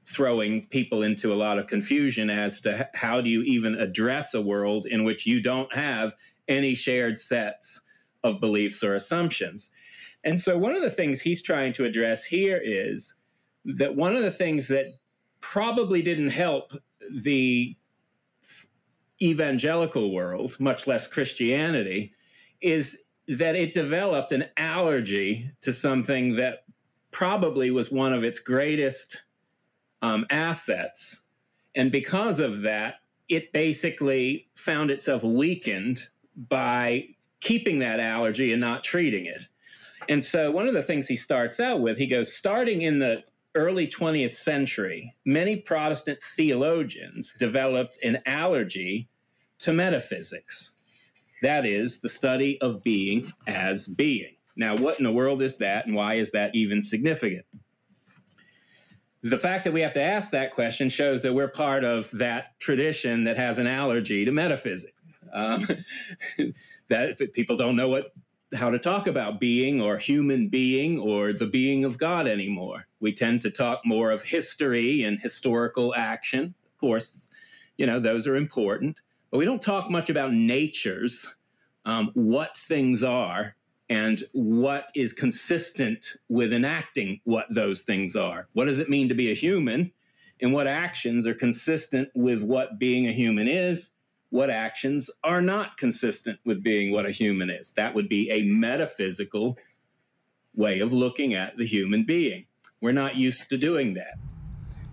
throwing 0.07 0.67
people 0.69 1.03
into 1.03 1.33
a 1.33 1.35
lot 1.35 1.59
of 1.59 1.67
confusion 1.67 2.31
as 2.31 2.61
to 2.61 2.89
how 2.95 3.21
do 3.21 3.29
you 3.29 3.43
even 3.43 3.75
address 3.75 4.35
a 4.35 4.41
world 4.41 4.87
in 4.87 5.03
which 5.05 5.27
you 5.27 5.43
don't 5.43 5.75
have 5.75 6.15
any 6.49 6.75
shared 6.75 7.19
sets 7.19 7.83
of 8.27 8.41
beliefs 8.41 8.83
or 8.83 8.95
assumptions. 8.95 9.71
And 10.25 10.39
so 10.39 10.59
one 10.59 10.75
of 10.75 10.83
the 10.83 10.91
things 10.91 11.21
he's 11.21 11.43
trying 11.43 11.73
to 11.75 11.85
address 11.85 12.25
here 12.25 12.61
is 12.63 13.15
that 13.65 13.97
one 13.97 14.17
of 14.17 14.23
the 14.23 14.31
things 14.31 14.69
that 14.69 14.87
probably 15.41 16.03
didn't 16.03 16.31
help 16.31 16.73
the 17.23 17.77
evangelical 19.23 20.13
world, 20.13 20.57
much 20.59 20.87
less 20.87 21.07
Christianity, 21.07 22.13
is 22.61 22.99
that 23.29 23.57
it 23.57 23.75
developed 23.75 24.33
an 24.33 24.47
allergy 24.57 25.51
to 25.61 25.73
something 25.73 26.37
that 26.37 26.65
probably 27.11 27.71
was 27.71 27.91
one 27.91 28.13
of 28.13 28.25
its 28.25 28.39
greatest 28.39 29.23
um, 30.03 30.27
assets. 30.31 31.25
And 31.75 31.91
because 31.91 32.41
of 32.41 32.63
that, 32.63 32.97
it 33.29 33.53
basically 33.53 34.49
found 34.55 34.91
itself 34.91 35.23
weakened 35.25 36.09
by 36.37 37.09
keeping 37.47 37.79
that 37.79 38.01
allergy 38.01 38.51
and 38.53 38.61
not 38.61 38.83
treating 38.83 39.27
it. 39.27 39.47
And 40.09 40.23
so, 40.23 40.51
one 40.51 40.67
of 40.67 40.75
the 40.75 40.83
things 40.83 41.07
he 41.07 41.15
starts 41.17 41.61
out 41.61 41.81
with, 41.81 41.97
he 41.97 42.07
goes, 42.07 42.35
starting 42.35 42.83
in 42.83 42.99
the 42.99 43.23
early 43.55 43.87
20th 43.87 44.35
century, 44.35 45.15
many 45.25 45.57
Protestant 45.57 46.19
theologians 46.37 47.35
developed 47.39 47.99
an 48.05 48.19
allergy 48.27 49.09
to 49.61 49.73
metaphysics. 49.73 50.73
That 51.43 51.65
is, 51.65 52.01
the 52.01 52.09
study 52.09 52.61
of 52.61 52.83
being 52.83 53.27
as 53.47 53.87
being. 53.87 54.35
Now, 54.57 54.77
what 54.77 54.99
in 54.99 55.05
the 55.05 55.13
world 55.13 55.41
is 55.41 55.59
that, 55.59 55.87
and 55.87 55.95
why 55.95 56.15
is 56.15 56.33
that 56.33 56.55
even 56.55 56.83
significant? 56.83 57.47
The 59.23 59.39
fact 59.39 59.65
that 59.65 59.73
we 59.73 59.81
have 59.81 59.95
to 59.95 60.03
ask 60.03 60.31
that 60.31 60.53
question 60.53 60.89
shows 60.89 61.23
that 61.23 61.35
we're 61.35 61.49
part 61.49 61.85
of 61.85 62.11
that 62.13 62.59
tradition 62.61 63.25
that 63.25 63.37
has 63.37 63.59
an 63.59 63.67
allergy 63.67 64.25
to 64.25 64.31
metaphysics. 64.31 65.19
Um, 65.33 65.67
that 66.89 67.31
people 67.33 67.57
don't 67.57 67.77
know 67.77 67.89
what 67.89 68.13
how 68.55 68.71
to 68.71 68.79
talk 68.79 69.07
about 69.07 69.41
being 69.41 69.81
or 69.81 69.99
human 69.99 70.49
being 70.49 70.99
or 70.99 71.33
the 71.33 71.47
being 71.47 71.85
of 71.85 71.99
God 71.99 72.27
anymore. 72.27 72.87
We 73.01 73.13
tend 73.13 73.41
to 73.43 73.51
talk 73.51 73.81
more 73.85 74.11
of 74.11 74.23
history 74.23 75.03
and 75.03 75.19
historical 75.19 75.95
action. 75.97 76.55
Of 76.65 76.79
course, 76.79 77.29
you 77.77 77.87
know, 77.87 77.99
those 77.99 78.27
are 78.27 78.37
important, 78.37 79.01
but 79.31 79.39
we 79.39 79.45
don't 79.45 79.61
talk 79.61 79.91
much 79.91 80.11
about 80.11 80.33
natures, 80.33 81.35
um, 81.85 82.11
what 82.15 82.57
things 82.57 83.03
are, 83.03 83.57
and 83.89 84.23
what 84.33 84.91
is 84.95 85.13
consistent 85.13 86.05
with 86.29 86.53
enacting 86.53 87.21
what 87.25 87.47
those 87.49 87.83
things 87.83 88.17
are. 88.17 88.49
What 88.53 88.65
does 88.65 88.79
it 88.79 88.91
mean 88.91 89.09
to 89.09 89.15
be 89.15 89.31
a 89.31 89.35
human? 89.35 89.93
And 90.41 90.53
what 90.53 90.67
actions 90.67 91.27
are 91.27 91.35
consistent 91.35 92.09
with 92.15 92.43
what 92.43 92.79
being 92.79 93.07
a 93.07 93.13
human 93.13 93.49
is? 93.49 93.93
what 94.31 94.51
actions 94.51 95.11
are 95.25 95.41
not 95.41 95.77
consistent 95.77 96.39
with 96.45 96.63
being 96.63 96.93
what 96.93 97.07
a 97.07 97.11
human 97.11 97.51
is. 97.51 97.73
That 97.73 97.95
would 97.95 98.09
be 98.09 98.31
a 98.31 98.43
metaphysical 98.43 99.57
way 100.55 100.81
of 100.81 100.93
looking 100.93 101.35
at 101.35 101.57
the 101.57 101.67
human 101.67 102.05
being. 102.05 102.47
We're 102.81 102.93
not 102.93 103.17
used 103.17 103.49
to 103.51 103.57
doing 103.57 103.95
that. 103.95 104.19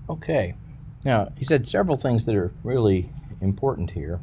Okay. 0.10 0.56
Now, 1.04 1.32
he 1.38 1.44
said 1.44 1.68
several 1.68 1.98
things 1.98 2.26
that 2.26 2.36
are 2.36 2.52
really 2.64 3.10
important 3.42 3.92
here. 3.92 4.22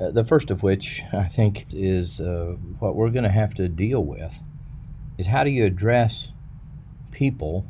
Uh, 0.00 0.10
the 0.10 0.24
first 0.24 0.50
of 0.50 0.62
which 0.62 1.02
I 1.12 1.24
think 1.24 1.66
is 1.72 2.20
uh, 2.20 2.56
what 2.78 2.94
we're 2.94 3.10
going 3.10 3.24
to 3.24 3.30
have 3.30 3.54
to 3.54 3.68
deal 3.68 4.04
with 4.04 4.42
is 5.18 5.28
how 5.28 5.44
do 5.44 5.50
you 5.50 5.64
address 5.64 6.32
people 7.10 7.66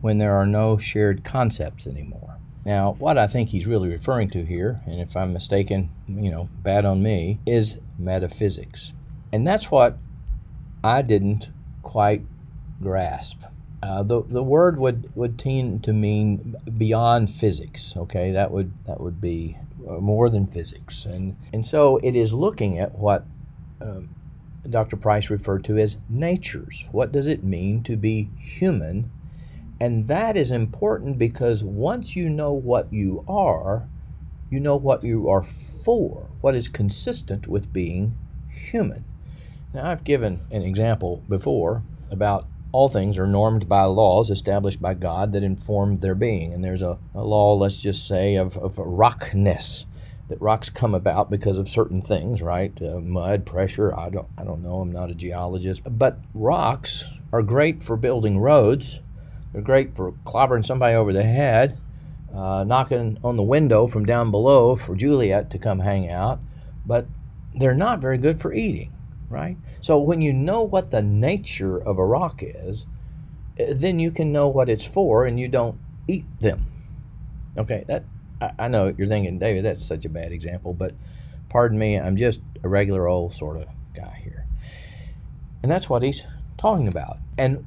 when 0.00 0.18
there 0.18 0.34
are 0.34 0.46
no 0.46 0.76
shared 0.76 1.24
concepts 1.24 1.86
anymore? 1.86 2.38
Now, 2.64 2.94
what 2.98 3.18
I 3.18 3.26
think 3.26 3.48
he's 3.48 3.66
really 3.66 3.88
referring 3.88 4.30
to 4.30 4.44
here, 4.44 4.80
and 4.86 5.00
if 5.00 5.16
I'm 5.16 5.32
mistaken, 5.32 5.90
you 6.06 6.30
know, 6.30 6.48
bad 6.62 6.84
on 6.84 7.02
me, 7.02 7.40
is 7.44 7.78
metaphysics. 7.98 8.94
And 9.32 9.46
that's 9.46 9.70
what 9.70 9.98
I 10.84 11.02
didn't 11.02 11.50
quite 11.82 12.24
grasp. 12.80 13.42
Uh, 13.82 14.04
the, 14.04 14.22
the 14.22 14.44
word 14.44 14.78
would, 14.78 15.10
would 15.16 15.38
tend 15.38 15.82
to 15.82 15.92
mean 15.92 16.54
beyond 16.78 17.30
physics, 17.30 17.96
okay? 17.96 18.30
That 18.30 18.52
would, 18.52 18.72
that 18.86 19.00
would 19.00 19.20
be 19.20 19.56
more 19.86 20.30
than 20.30 20.46
physics. 20.46 21.04
And, 21.04 21.36
and 21.52 21.64
so 21.64 21.98
it 21.98 22.16
is 22.16 22.32
looking 22.32 22.78
at 22.78 22.94
what 22.94 23.24
um, 23.80 24.10
Dr. 24.68 24.96
Price 24.96 25.30
referred 25.30 25.64
to 25.64 25.78
as 25.78 25.96
natures. 26.08 26.88
What 26.92 27.12
does 27.12 27.26
it 27.26 27.44
mean 27.44 27.82
to 27.84 27.96
be 27.96 28.30
human 28.36 29.10
and 29.82 30.06
that 30.06 30.36
is 30.36 30.52
important 30.52 31.18
because 31.18 31.64
once 31.64 32.14
you 32.14 32.30
know 32.30 32.52
what 32.52 32.92
you 32.92 33.24
are, 33.26 33.88
you 34.48 34.60
know 34.60 34.76
what 34.76 35.02
you 35.02 35.28
are 35.28 35.42
for, 35.42 36.30
what 36.40 36.54
is 36.54 36.68
consistent 36.68 37.48
with 37.48 37.72
being 37.72 38.16
human. 38.48 39.04
Now, 39.74 39.90
I've 39.90 40.04
given 40.04 40.42
an 40.52 40.62
example 40.62 41.24
before 41.28 41.82
about 42.12 42.46
all 42.72 42.88
things 42.88 43.18
are 43.18 43.26
normed 43.26 43.68
by 43.68 43.84
laws 43.84 44.30
established 44.30 44.80
by 44.80 44.94
God 44.94 45.32
that 45.32 45.42
inform 45.42 45.98
their 45.98 46.14
being. 46.14 46.52
And 46.52 46.64
there's 46.64 46.82
a, 46.82 46.98
a 47.14 47.22
law, 47.22 47.54
let's 47.54 47.80
just 47.80 48.08
say, 48.08 48.36
of, 48.36 48.56
of 48.56 48.78
rockness 48.78 49.84
that 50.28 50.40
rocks 50.40 50.70
come 50.70 50.94
about 50.94 51.30
because 51.30 51.58
of 51.58 51.68
certain 51.68 52.00
things, 52.00 52.40
right? 52.40 52.72
Uh, 52.80 53.00
mud, 53.00 53.44
pressure. 53.44 53.94
I 53.94 54.08
don't, 54.08 54.28
I 54.38 54.44
don't 54.44 54.62
know. 54.62 54.80
I'm 54.80 54.90
not 54.90 55.10
a 55.10 55.14
geologist, 55.14 55.82
but 55.86 56.18
rocks 56.32 57.04
are 57.32 57.42
great 57.42 57.82
for 57.82 57.96
building 57.96 58.38
roads. 58.38 59.00
They're 59.52 59.60
great 59.60 59.94
for 59.94 60.12
clobbering 60.24 60.64
somebody 60.64 60.94
over 60.94 61.12
the 61.12 61.22
head, 61.22 61.78
uh, 62.34 62.64
knocking 62.66 63.18
on 63.22 63.36
the 63.36 63.42
window 63.42 63.86
from 63.86 64.06
down 64.06 64.30
below 64.30 64.76
for 64.76 64.96
Juliet 64.96 65.50
to 65.50 65.58
come 65.58 65.80
hang 65.80 66.10
out, 66.10 66.40
but 66.86 67.06
they're 67.54 67.74
not 67.74 68.00
very 68.00 68.16
good 68.16 68.40
for 68.40 68.54
eating, 68.54 68.90
right? 69.32 69.56
So 69.80 69.98
when 69.98 70.20
you 70.20 70.32
know 70.32 70.62
what 70.62 70.90
the 70.90 71.02
nature 71.02 71.76
of 71.76 71.98
a 71.98 72.04
rock 72.04 72.40
is, 72.42 72.86
eh, 73.58 73.72
then 73.74 73.98
you 73.98 74.10
can 74.10 74.32
know 74.32 74.48
what 74.48 74.68
it's 74.68 74.86
for 74.86 75.26
and 75.26 75.40
you 75.40 75.48
don't 75.48 75.78
eat 76.06 76.24
them. 76.40 76.66
Okay, 77.56 77.84
that 77.88 78.04
I, 78.40 78.52
I 78.58 78.68
know 78.68 78.94
you're 78.96 79.06
thinking, 79.06 79.38
David, 79.38 79.64
that's 79.64 79.84
such 79.84 80.04
a 80.04 80.08
bad 80.08 80.32
example, 80.32 80.74
but 80.74 80.94
pardon 81.48 81.78
me, 81.78 81.96
I'm 81.96 82.16
just 82.16 82.40
a 82.62 82.68
regular 82.68 83.08
old 83.08 83.34
sort 83.34 83.56
of 83.56 83.66
guy 83.94 84.20
here. 84.22 84.46
And 85.62 85.70
that's 85.70 85.88
what 85.88 86.02
he's 86.02 86.22
talking 86.58 86.88
about. 86.88 87.18
And 87.38 87.66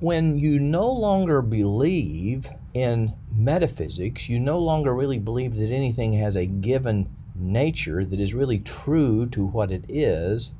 when 0.00 0.38
you 0.38 0.58
no 0.58 0.90
longer 0.90 1.42
believe 1.42 2.48
in 2.74 3.14
metaphysics, 3.32 4.28
you 4.28 4.38
no 4.38 4.58
longer 4.58 4.94
really 4.94 5.18
believe 5.18 5.54
that 5.56 5.70
anything 5.70 6.12
has 6.14 6.36
a 6.36 6.46
given 6.46 7.08
nature 7.34 8.04
that 8.04 8.20
is 8.20 8.34
really 8.34 8.58
true 8.58 9.26
to 9.26 9.44
what 9.44 9.70
it 9.70 9.84
is. 9.88 10.54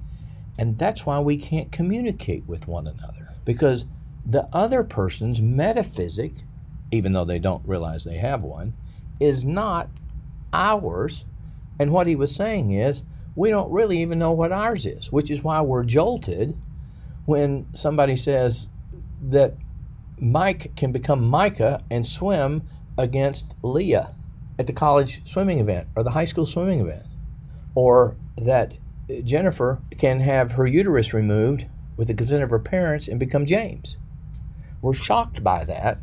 And 0.58 0.76
that's 0.76 1.06
why 1.06 1.20
we 1.20 1.36
can't 1.36 1.70
communicate 1.70 2.46
with 2.46 2.66
one 2.66 2.86
another. 2.86 3.34
Because 3.44 3.86
the 4.26 4.48
other 4.52 4.82
person's 4.82 5.40
metaphysic, 5.40 6.32
even 6.90 7.12
though 7.12 7.24
they 7.24 7.38
don't 7.38 7.66
realize 7.66 8.04
they 8.04 8.18
have 8.18 8.42
one, 8.42 8.74
is 9.20 9.44
not 9.44 9.88
ours. 10.52 11.24
And 11.78 11.92
what 11.92 12.06
he 12.06 12.16
was 12.16 12.34
saying 12.34 12.72
is, 12.72 13.02
we 13.36 13.50
don't 13.50 13.70
really 13.70 14.02
even 14.02 14.18
know 14.18 14.32
what 14.32 14.50
ours 14.50 14.84
is, 14.84 15.12
which 15.12 15.30
is 15.30 15.44
why 15.44 15.60
we're 15.60 15.84
jolted 15.84 16.56
when 17.24 17.66
somebody 17.72 18.16
says, 18.16 18.68
that 19.20 19.54
Mike 20.18 20.74
can 20.74 20.90
become 20.90 21.22
Micah 21.22 21.82
and 21.90 22.04
swim 22.04 22.62
against 22.96 23.54
Leah 23.62 24.14
at 24.58 24.66
the 24.66 24.72
college 24.72 25.20
swimming 25.24 25.60
event 25.60 25.88
or 25.94 26.02
the 26.02 26.10
high 26.10 26.24
school 26.24 26.46
swimming 26.46 26.80
event, 26.80 27.06
or 27.74 28.16
that 28.36 28.74
Jennifer 29.24 29.80
can 29.96 30.20
have 30.20 30.52
her 30.52 30.66
uterus 30.66 31.12
removed 31.14 31.66
with 31.96 32.08
the 32.08 32.14
consent 32.14 32.42
of 32.42 32.50
her 32.50 32.58
parents 32.58 33.08
and 33.08 33.18
become 33.18 33.46
James. 33.46 33.98
We're 34.80 34.94
shocked 34.94 35.42
by 35.42 35.64
that 35.64 35.98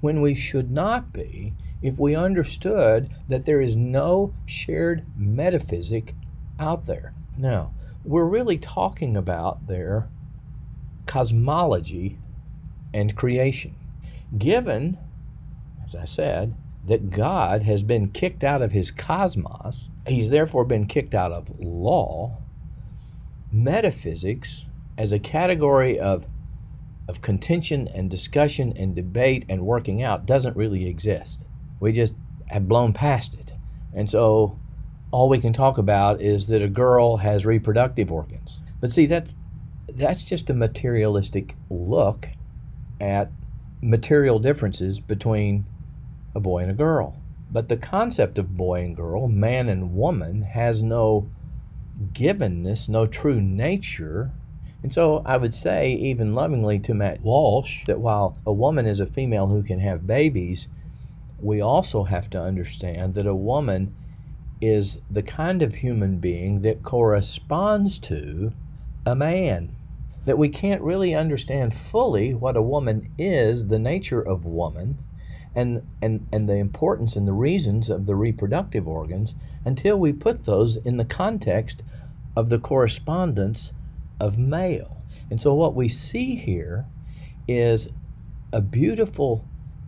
when 0.00 0.20
we 0.20 0.34
should 0.34 0.70
not 0.70 1.12
be 1.12 1.54
if 1.80 1.98
we 1.98 2.14
understood 2.14 3.08
that 3.28 3.44
there 3.44 3.60
is 3.60 3.76
no 3.76 4.34
shared 4.46 5.06
metaphysic 5.16 6.14
out 6.58 6.84
there. 6.84 7.14
Now, 7.36 7.72
we're 8.04 8.28
really 8.28 8.58
talking 8.58 9.16
about 9.16 9.66
there 9.66 10.08
cosmology 11.06 12.18
and 12.92 13.16
creation. 13.16 13.74
Given, 14.36 14.98
as 15.82 15.94
I 15.94 16.04
said, 16.04 16.54
that 16.86 17.10
God 17.10 17.62
has 17.62 17.82
been 17.82 18.10
kicked 18.10 18.44
out 18.44 18.60
of 18.60 18.72
his 18.72 18.90
cosmos, 18.90 19.88
he's 20.08 20.30
therefore 20.30 20.64
been 20.64 20.86
kicked 20.86 21.14
out 21.14 21.32
of 21.32 21.58
law, 21.60 22.38
metaphysics 23.52 24.66
as 24.96 25.12
a 25.12 25.18
category 25.18 25.98
of, 25.98 26.26
of 27.08 27.20
contention 27.20 27.88
and 27.88 28.10
discussion 28.10 28.72
and 28.76 28.94
debate 28.94 29.44
and 29.48 29.62
working 29.62 30.02
out 30.02 30.26
doesn't 30.26 30.56
really 30.56 30.88
exist. 30.88 31.46
We 31.80 31.92
just 31.92 32.14
have 32.46 32.68
blown 32.68 32.92
past 32.92 33.34
it. 33.34 33.52
And 33.94 34.08
so 34.08 34.58
all 35.10 35.28
we 35.28 35.38
can 35.38 35.52
talk 35.52 35.78
about 35.78 36.20
is 36.20 36.48
that 36.48 36.62
a 36.62 36.68
girl 36.68 37.18
has 37.18 37.46
reproductive 37.46 38.12
organs. 38.12 38.62
But 38.80 38.92
see, 38.92 39.06
that's 39.06 39.36
that's 39.88 40.22
just 40.22 40.50
a 40.50 40.54
materialistic 40.54 41.54
look 41.70 42.28
at 43.00 43.30
material 43.80 44.38
differences 44.38 45.00
between 45.00 45.64
a 46.34 46.40
boy 46.40 46.58
and 46.58 46.70
a 46.70 46.74
girl. 46.74 47.20
But 47.50 47.68
the 47.68 47.76
concept 47.76 48.38
of 48.38 48.56
boy 48.56 48.84
and 48.84 48.94
girl, 48.94 49.28
man 49.28 49.68
and 49.68 49.94
woman, 49.94 50.42
has 50.42 50.82
no 50.82 51.30
givenness, 52.12 52.88
no 52.88 53.06
true 53.06 53.40
nature. 53.40 54.32
And 54.82 54.92
so 54.92 55.22
I 55.24 55.36
would 55.36 55.54
say, 55.54 55.92
even 55.92 56.34
lovingly 56.34 56.78
to 56.80 56.94
Matt 56.94 57.22
Walsh, 57.22 57.84
that 57.86 58.00
while 58.00 58.38
a 58.46 58.52
woman 58.52 58.86
is 58.86 59.00
a 59.00 59.06
female 59.06 59.46
who 59.48 59.62
can 59.62 59.80
have 59.80 60.06
babies, 60.06 60.68
we 61.40 61.60
also 61.60 62.04
have 62.04 62.28
to 62.30 62.40
understand 62.40 63.14
that 63.14 63.26
a 63.26 63.34
woman 63.34 63.94
is 64.60 64.98
the 65.10 65.22
kind 65.22 65.62
of 65.62 65.76
human 65.76 66.18
being 66.18 66.62
that 66.62 66.82
corresponds 66.82 67.98
to 67.98 68.52
a 69.06 69.14
man 69.14 69.74
that 70.24 70.38
we 70.38 70.48
can't 70.48 70.82
really 70.82 71.14
understand 71.14 71.72
fully 71.72 72.34
what 72.34 72.56
a 72.56 72.62
woman 72.62 73.10
is, 73.16 73.68
the 73.68 73.78
nature 73.78 74.20
of 74.20 74.44
woman, 74.44 74.98
and, 75.54 75.86
and, 76.02 76.26
and 76.32 76.48
the 76.48 76.56
importance 76.56 77.16
and 77.16 77.26
the 77.26 77.32
reasons 77.32 77.88
of 77.88 78.06
the 78.06 78.14
reproductive 78.14 78.86
organs 78.86 79.34
until 79.64 79.98
we 79.98 80.12
put 80.12 80.44
those 80.44 80.76
in 80.76 80.96
the 80.96 81.04
context 81.04 81.82
of 82.36 82.48
the 82.48 82.58
correspondence 82.58 83.72
of 84.20 84.38
male. 84.38 85.02
And 85.30 85.40
so 85.40 85.54
what 85.54 85.74
we 85.74 85.88
see 85.88 86.36
here 86.36 86.86
is 87.46 87.88
a 88.52 88.60
beautiful 88.60 89.44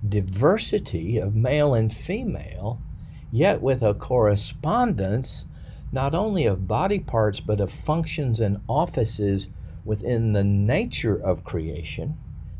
diversity 0.06 1.18
of 1.18 1.34
male 1.34 1.74
and 1.74 1.92
female, 1.92 2.80
yet 3.30 3.60
with 3.60 3.82
a 3.82 3.94
correspondence 3.94 5.46
not 5.92 6.14
only 6.14 6.46
of 6.46 6.68
body 6.68 7.00
parts 7.00 7.40
but 7.40 7.60
of 7.60 7.70
functions 7.70 8.40
and 8.40 8.60
offices 8.68 9.48
within 9.84 10.32
the 10.32 10.44
nature 10.44 11.16
of 11.16 11.44
creation 11.44 12.16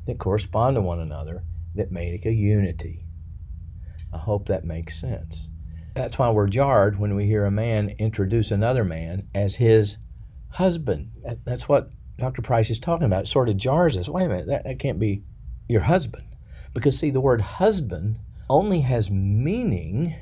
that 0.07 0.19
correspond 0.19 0.75
to 0.75 0.81
one 0.81 1.01
another 1.01 1.43
that 1.75 1.93
make 1.93 2.25
a 2.27 2.33
unity. 2.33 3.07
I 4.13 4.19
hope 4.19 4.49
that 4.49 4.65
makes 4.65 5.01
sense. 5.01 5.49
That's 5.95 6.19
why 6.19 6.31
we're 6.31 6.49
jarred 6.49 6.99
when 6.99 7.15
we 7.15 7.27
hear 7.27 7.45
a 7.45 7.51
man 7.51 7.95
introduce 7.99 8.51
another 8.51 8.85
man 8.85 9.29
as 9.35 9.57
his 9.57 9.99
husband. 10.51 11.11
That's 11.45 11.69
what 11.69 11.91
Dr. 12.17 12.43
Price 12.43 12.71
is 12.71 12.79
talking 12.79 13.07
about. 13.07 13.25
It 13.25 13.29
sort 13.29 13.49
of 13.49 13.57
jars 13.57 13.97
us. 13.97 14.09
Wait 14.09 14.25
a 14.25 14.29
minute, 14.29 14.47
that, 14.47 14.65
that 14.65 14.79
can't 14.79 14.99
be 14.99 15.23
your 15.69 15.83
husband. 15.83 16.37
Because, 16.75 16.99
see, 16.99 17.11
the 17.11 17.21
word 17.21 17.41
husband 17.41 18.19
only 18.49 18.81
has 18.83 19.11
meaning 19.11 20.15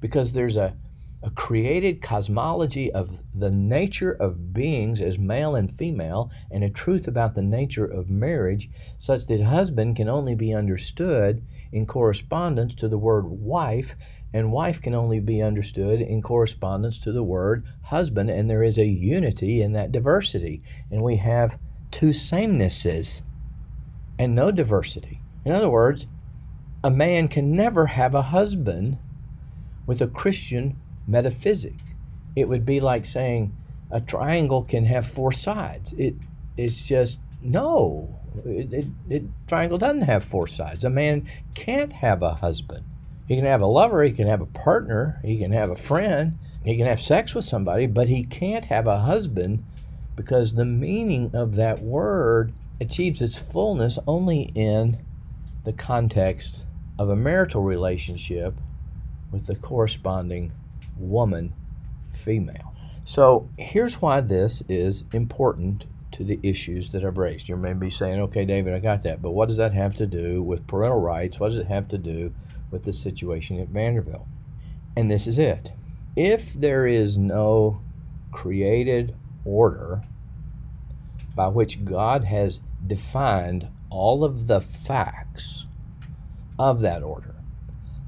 because 0.00 0.32
there's 0.32 0.56
a 0.56 0.76
a 1.22 1.30
created 1.30 2.02
cosmology 2.02 2.90
of 2.92 3.20
the 3.34 3.50
nature 3.50 4.12
of 4.12 4.52
beings 4.52 5.00
as 5.00 5.18
male 5.18 5.54
and 5.54 5.70
female, 5.70 6.30
and 6.50 6.64
a 6.64 6.70
truth 6.70 7.06
about 7.06 7.34
the 7.34 7.42
nature 7.42 7.84
of 7.84 8.10
marriage, 8.10 8.68
such 8.98 9.26
that 9.26 9.42
husband 9.42 9.96
can 9.96 10.08
only 10.08 10.34
be 10.34 10.52
understood 10.52 11.44
in 11.70 11.86
correspondence 11.86 12.74
to 12.74 12.88
the 12.88 12.98
word 12.98 13.26
wife, 13.26 13.94
and 14.34 14.50
wife 14.50 14.80
can 14.80 14.94
only 14.94 15.20
be 15.20 15.40
understood 15.42 16.00
in 16.00 16.22
correspondence 16.22 16.98
to 16.98 17.12
the 17.12 17.22
word 17.22 17.64
husband, 17.84 18.30
and 18.30 18.50
there 18.50 18.62
is 18.62 18.78
a 18.78 18.86
unity 18.86 19.62
in 19.62 19.72
that 19.72 19.92
diversity. 19.92 20.62
And 20.90 21.02
we 21.02 21.16
have 21.16 21.58
two 21.90 22.10
samenesses 22.10 23.22
and 24.18 24.34
no 24.34 24.50
diversity. 24.50 25.20
In 25.44 25.52
other 25.52 25.68
words, 25.68 26.06
a 26.82 26.90
man 26.90 27.28
can 27.28 27.52
never 27.52 27.86
have 27.86 28.14
a 28.14 28.22
husband 28.22 28.98
with 29.86 30.00
a 30.00 30.06
Christian 30.06 30.80
metaphysic. 31.06 31.76
It 32.34 32.48
would 32.48 32.64
be 32.64 32.80
like 32.80 33.06
saying 33.06 33.56
a 33.90 34.00
triangle 34.00 34.62
can 34.62 34.84
have 34.86 35.06
four 35.06 35.32
sides. 35.32 35.92
It 35.94 36.14
it's 36.56 36.86
just 36.86 37.20
no. 37.42 38.18
It, 38.46 38.72
it, 38.72 38.86
it, 39.10 39.22
triangle 39.46 39.76
doesn't 39.76 40.02
have 40.02 40.24
four 40.24 40.46
sides. 40.46 40.84
A 40.84 40.90
man 40.90 41.28
can't 41.54 41.92
have 41.92 42.22
a 42.22 42.34
husband. 42.34 42.84
He 43.28 43.36
can 43.36 43.44
have 43.44 43.60
a 43.60 43.66
lover. 43.66 44.02
He 44.02 44.12
can 44.12 44.26
have 44.26 44.40
a 44.40 44.46
partner. 44.46 45.20
He 45.22 45.38
can 45.38 45.52
have 45.52 45.70
a 45.70 45.76
friend. 45.76 46.38
He 46.64 46.76
can 46.76 46.86
have 46.86 47.00
sex 47.00 47.34
with 47.34 47.44
somebody, 47.44 47.86
but 47.86 48.08
he 48.08 48.24
can't 48.24 48.66
have 48.66 48.86
a 48.86 49.00
husband 49.00 49.64
because 50.16 50.54
the 50.54 50.64
meaning 50.64 51.30
of 51.34 51.56
that 51.56 51.80
word 51.80 52.52
achieves 52.80 53.20
its 53.20 53.38
fullness 53.38 53.98
only 54.06 54.52
in 54.54 54.98
the 55.64 55.72
context 55.72 56.66
of 56.98 57.08
a 57.08 57.16
marital 57.16 57.62
relationship 57.62 58.54
with 59.30 59.46
the 59.46 59.56
corresponding 59.56 60.52
woman, 61.02 61.52
female. 62.12 62.74
So 63.04 63.48
here's 63.58 64.00
why 64.00 64.20
this 64.20 64.62
is 64.68 65.04
important 65.12 65.86
to 66.12 66.24
the 66.24 66.38
issues 66.42 66.92
that 66.92 67.04
I've 67.04 67.18
raised. 67.18 67.48
You 67.48 67.56
may 67.56 67.72
be 67.72 67.90
saying, 67.90 68.20
okay, 68.20 68.44
David, 68.44 68.74
I 68.74 68.78
got 68.78 69.02
that, 69.02 69.20
but 69.20 69.32
what 69.32 69.48
does 69.48 69.56
that 69.56 69.72
have 69.72 69.96
to 69.96 70.06
do 70.06 70.42
with 70.42 70.66
parental 70.66 71.00
rights? 71.00 71.40
What 71.40 71.50
does 71.50 71.58
it 71.58 71.66
have 71.66 71.88
to 71.88 71.98
do 71.98 72.32
with 72.70 72.84
the 72.84 72.92
situation 72.92 73.58
at 73.58 73.68
Vanderbilt? 73.68 74.26
And 74.96 75.10
this 75.10 75.26
is 75.26 75.38
it. 75.38 75.72
If 76.14 76.52
there 76.52 76.86
is 76.86 77.16
no 77.16 77.80
created 78.30 79.14
order 79.44 80.02
by 81.34 81.48
which 81.48 81.84
God 81.84 82.24
has 82.24 82.60
defined 82.86 83.68
all 83.90 84.22
of 84.22 84.46
the 84.46 84.60
facts 84.60 85.66
of 86.58 86.82
that 86.82 87.02
order, 87.02 87.34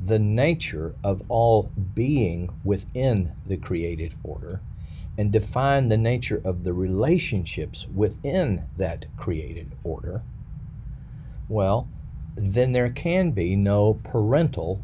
the 0.05 0.19
nature 0.19 0.95
of 1.03 1.23
all 1.29 1.71
being 1.95 2.51
within 2.63 3.33
the 3.47 3.57
created 3.57 4.15
order 4.23 4.61
and 5.17 5.33
define 5.33 5.89
the 5.89 5.97
nature 5.97 6.43
of 6.45 6.65
the 6.65 6.73
relationships 6.73 7.87
within 7.95 8.65
that 8.77 9.07
created 9.17 9.73
order, 9.83 10.23
well, 11.49 11.89
then 12.37 12.73
there 12.73 12.91
can 12.91 13.31
be 13.31 13.57
no 13.57 13.95
parental 14.03 14.83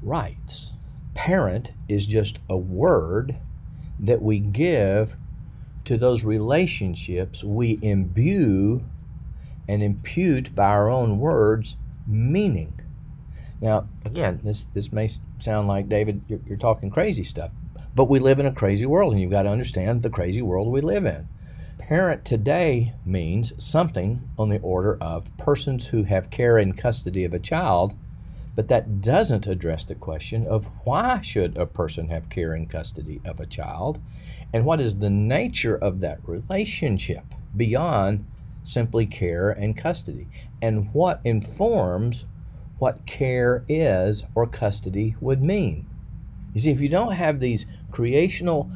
rights. 0.00 0.72
Parent 1.14 1.72
is 1.88 2.06
just 2.06 2.38
a 2.48 2.56
word 2.56 3.36
that 3.98 4.22
we 4.22 4.38
give 4.38 5.16
to 5.84 5.96
those 5.96 6.24
relationships 6.24 7.44
we 7.44 7.78
imbue 7.82 8.84
and 9.68 9.82
impute 9.82 10.54
by 10.54 10.66
our 10.66 10.88
own 10.88 11.18
words 11.18 11.76
meaning. 12.06 12.81
Now, 13.62 13.88
again, 14.04 14.40
this, 14.42 14.64
this 14.74 14.92
may 14.92 15.08
sound 15.38 15.68
like, 15.68 15.88
David, 15.88 16.22
you're, 16.26 16.40
you're 16.44 16.58
talking 16.58 16.90
crazy 16.90 17.22
stuff, 17.22 17.52
but 17.94 18.10
we 18.10 18.18
live 18.18 18.40
in 18.40 18.46
a 18.46 18.52
crazy 18.52 18.86
world, 18.86 19.12
and 19.12 19.22
you've 19.22 19.30
got 19.30 19.44
to 19.44 19.50
understand 19.50 20.02
the 20.02 20.10
crazy 20.10 20.42
world 20.42 20.66
we 20.66 20.80
live 20.80 21.06
in. 21.06 21.28
Parent 21.78 22.24
today 22.24 22.94
means 23.06 23.52
something 23.64 24.28
on 24.36 24.48
the 24.48 24.58
order 24.60 24.98
of 25.00 25.34
persons 25.36 25.86
who 25.86 26.02
have 26.02 26.28
care 26.28 26.58
and 26.58 26.76
custody 26.76 27.22
of 27.24 27.32
a 27.32 27.38
child, 27.38 27.94
but 28.56 28.66
that 28.66 29.00
doesn't 29.00 29.46
address 29.46 29.84
the 29.84 29.94
question 29.94 30.44
of 30.44 30.68
why 30.82 31.20
should 31.20 31.56
a 31.56 31.64
person 31.64 32.08
have 32.08 32.28
care 32.28 32.54
and 32.54 32.68
custody 32.68 33.20
of 33.24 33.38
a 33.38 33.46
child, 33.46 34.00
and 34.52 34.64
what 34.64 34.80
is 34.80 34.96
the 34.96 35.08
nature 35.08 35.76
of 35.76 36.00
that 36.00 36.18
relationship 36.26 37.24
beyond 37.56 38.26
simply 38.64 39.06
care 39.06 39.50
and 39.50 39.76
custody, 39.76 40.26
and 40.60 40.92
what 40.92 41.20
informs 41.22 42.26
what 42.82 43.06
care 43.06 43.64
is 43.68 44.24
or 44.34 44.44
custody 44.44 45.14
would 45.20 45.40
mean. 45.40 45.86
You 46.52 46.60
see, 46.60 46.70
if 46.70 46.80
you 46.80 46.88
don't 46.88 47.12
have 47.12 47.38
these 47.38 47.64
creational, 47.92 48.72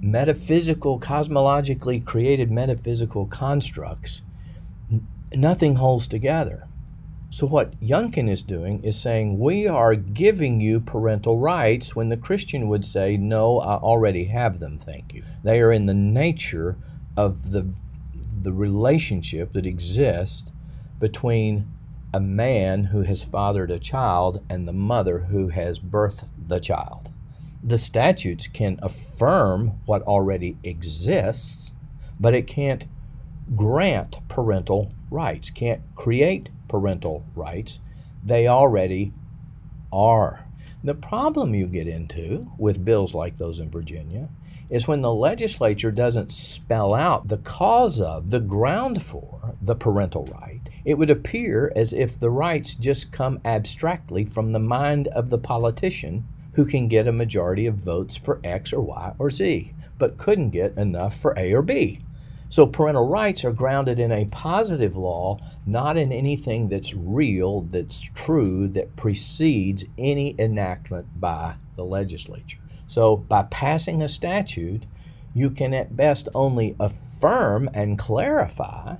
metaphysical, 0.00 0.98
cosmologically 0.98 2.02
created 2.02 2.50
metaphysical 2.50 3.26
constructs, 3.26 4.22
n- 4.90 5.06
nothing 5.34 5.76
holds 5.76 6.06
together. 6.06 6.66
So, 7.28 7.46
what 7.46 7.78
Youngkin 7.78 8.26
is 8.26 8.40
doing 8.40 8.82
is 8.82 8.98
saying, 8.98 9.38
We 9.38 9.68
are 9.68 9.96
giving 9.96 10.62
you 10.62 10.80
parental 10.80 11.38
rights 11.38 11.94
when 11.94 12.08
the 12.08 12.16
Christian 12.16 12.68
would 12.68 12.86
say, 12.86 13.18
No, 13.18 13.60
I 13.60 13.74
already 13.74 14.24
have 14.24 14.60
them, 14.60 14.78
thank 14.78 15.12
you. 15.12 15.24
They 15.44 15.60
are 15.60 15.72
in 15.72 15.84
the 15.84 15.92
nature 15.92 16.78
of 17.18 17.50
the, 17.50 17.66
the 18.40 18.52
relationship 18.54 19.52
that 19.52 19.66
exists 19.66 20.52
between 20.98 21.68
a 22.12 22.20
man 22.20 22.84
who 22.84 23.02
has 23.02 23.24
fathered 23.24 23.70
a 23.70 23.78
child 23.78 24.44
and 24.50 24.68
the 24.68 24.72
mother 24.72 25.20
who 25.20 25.48
has 25.48 25.78
birthed 25.78 26.28
the 26.46 26.60
child. 26.60 27.10
The 27.62 27.78
statutes 27.78 28.48
can 28.48 28.78
affirm 28.82 29.78
what 29.86 30.02
already 30.02 30.58
exists, 30.62 31.72
but 32.20 32.34
it 32.34 32.46
can't 32.46 32.86
grant 33.56 34.18
parental 34.28 34.92
rights, 35.10 35.50
can't 35.50 35.82
create 35.94 36.50
parental 36.68 37.24
rights. 37.34 37.80
They 38.24 38.46
already 38.46 39.12
are. 39.92 40.46
The 40.84 40.94
problem 40.94 41.54
you 41.54 41.66
get 41.66 41.86
into 41.86 42.50
with 42.58 42.84
bills 42.84 43.14
like 43.14 43.38
those 43.38 43.60
in 43.60 43.70
Virginia 43.70 44.28
is 44.72 44.88
when 44.88 45.02
the 45.02 45.12
legislature 45.12 45.90
doesn't 45.90 46.32
spell 46.32 46.94
out 46.94 47.28
the 47.28 47.36
cause 47.36 48.00
of, 48.00 48.30
the 48.30 48.40
ground 48.40 49.02
for 49.02 49.54
the 49.60 49.74
parental 49.74 50.24
right, 50.32 50.62
it 50.86 50.96
would 50.96 51.10
appear 51.10 51.70
as 51.76 51.92
if 51.92 52.18
the 52.18 52.30
rights 52.30 52.74
just 52.74 53.12
come 53.12 53.38
abstractly 53.44 54.24
from 54.24 54.48
the 54.48 54.58
mind 54.58 55.08
of 55.08 55.28
the 55.28 55.36
politician 55.36 56.26
who 56.54 56.64
can 56.64 56.88
get 56.88 57.06
a 57.06 57.12
majority 57.12 57.66
of 57.66 57.74
votes 57.74 58.16
for 58.16 58.40
X 58.42 58.72
or 58.72 58.80
Y 58.80 59.12
or 59.18 59.28
Z, 59.28 59.74
but 59.98 60.16
couldn't 60.16 60.50
get 60.50 60.74
enough 60.78 61.20
for 61.20 61.38
A 61.38 61.52
or 61.52 61.60
B. 61.62 62.00
So 62.48 62.66
parental 62.66 63.06
rights 63.06 63.44
are 63.44 63.52
grounded 63.52 63.98
in 63.98 64.10
a 64.10 64.24
positive 64.26 64.96
law, 64.96 65.38
not 65.66 65.98
in 65.98 66.12
anything 66.12 66.66
that's 66.66 66.94
real, 66.94 67.60
that's 67.60 68.00
true, 68.00 68.68
that 68.68 68.96
precedes 68.96 69.84
any 69.98 70.34
enactment 70.38 71.20
by 71.20 71.56
the 71.76 71.84
legislature. 71.84 72.58
So, 72.92 73.16
by 73.16 73.44
passing 73.44 74.02
a 74.02 74.06
statute, 74.06 74.84
you 75.32 75.48
can 75.48 75.72
at 75.72 75.96
best 75.96 76.28
only 76.34 76.76
affirm 76.78 77.70
and 77.72 77.98
clarify 77.98 78.96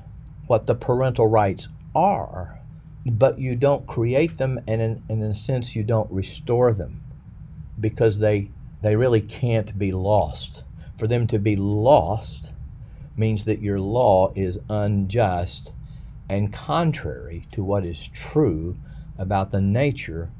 what 0.46 0.66
the 0.66 0.74
parental 0.74 1.26
rights 1.26 1.68
are, 1.94 2.58
but 3.04 3.38
you 3.38 3.54
don't 3.54 3.86
create 3.86 4.38
them, 4.38 4.58
and 4.66 4.80
in, 4.80 5.02
in 5.10 5.22
a 5.22 5.34
sense, 5.34 5.76
you 5.76 5.84
don't 5.84 6.10
restore 6.10 6.72
them 6.72 7.02
because 7.78 8.16
they, 8.16 8.50
they 8.80 8.96
really 8.96 9.20
can't 9.20 9.78
be 9.78 9.92
lost. 9.92 10.64
For 10.96 11.06
them 11.06 11.26
to 11.26 11.38
be 11.38 11.54
lost 11.54 12.54
means 13.14 13.44
that 13.44 13.60
your 13.60 13.78
law 13.78 14.32
is 14.34 14.58
unjust 14.70 15.74
and 16.30 16.50
contrary 16.50 17.46
to 17.52 17.62
what 17.62 17.84
is 17.84 18.08
true 18.08 18.78
about 19.18 19.50
the 19.50 19.60
nature 19.60 20.30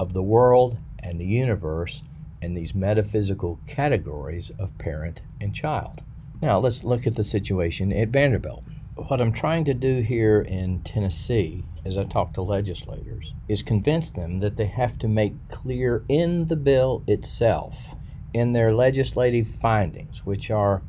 of 0.00 0.14
the 0.14 0.22
world 0.22 0.78
and 1.00 1.20
the 1.20 1.26
universe 1.26 2.02
and 2.44 2.56
these 2.56 2.74
metaphysical 2.74 3.58
categories 3.66 4.50
of 4.58 4.78
parent 4.78 5.22
and 5.40 5.54
child. 5.54 6.02
Now, 6.40 6.58
let's 6.58 6.84
look 6.84 7.06
at 7.06 7.16
the 7.16 7.24
situation 7.24 7.92
at 7.92 8.10
Vanderbilt. 8.10 8.64
What 8.96 9.20
I'm 9.20 9.32
trying 9.32 9.64
to 9.64 9.74
do 9.74 10.02
here 10.02 10.42
in 10.42 10.82
Tennessee, 10.82 11.64
as 11.84 11.98
I 11.98 12.04
talk 12.04 12.34
to 12.34 12.42
legislators, 12.42 13.32
is 13.48 13.62
convince 13.62 14.10
them 14.10 14.38
that 14.40 14.56
they 14.56 14.66
have 14.66 14.98
to 14.98 15.08
make 15.08 15.32
clear 15.48 16.04
in 16.08 16.46
the 16.46 16.56
bill 16.56 17.02
itself, 17.08 17.96
in 18.32 18.52
their 18.52 18.72
legislative 18.72 19.48
findings, 19.48 20.24
which 20.24 20.50
are 20.50 20.82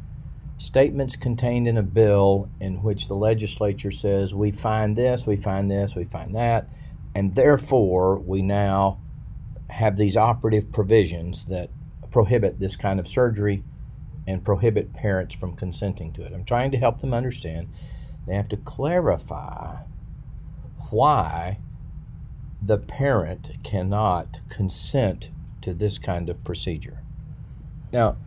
statements 0.58 1.16
contained 1.16 1.68
in 1.68 1.78
a 1.78 1.84
bill 1.84 2.50
in 2.60 2.84
which 2.84 3.08
the 3.08 3.16
legislature 3.16 3.92
says, 3.92 4.36
we 4.36 4.52
find 4.52 4.96
this, 4.96 5.26
we 5.26 5.36
find 5.36 5.72
this, 5.72 5.96
we 5.96 6.06
find 6.06 6.36
that, 6.36 6.70
and 7.16 7.34
therefore 7.34 8.18
we 8.18 8.42
now 8.42 9.00
have 9.70 9.98
these 9.98 10.16
operative 10.18 10.72
provisions 10.72 11.46
that 11.46 11.70
prohibit 12.12 12.60
this 12.60 12.76
kind 12.76 13.00
of 13.00 13.08
surgery 13.08 13.64
and 14.28 14.44
prohibit 14.44 14.94
parents 14.94 15.36
from 15.36 15.56
consenting 15.56 16.14
to 16.14 16.24
it. 16.24 16.34
I'm 16.34 16.46
trying 16.46 16.72
to 16.72 16.78
help 16.78 17.00
them 17.00 17.14
understand 17.14 17.68
they 18.28 18.36
have 18.36 18.50
to 18.50 18.58
clarify 18.58 19.78
why 20.90 21.60
the 22.62 22.78
parent 22.78 23.52
cannot 23.64 24.40
consent 24.50 25.30
to 25.62 25.74
this 25.74 25.98
kind 25.98 26.30
of 26.30 26.44
procedure. 26.44 27.02
Now, 27.92 28.18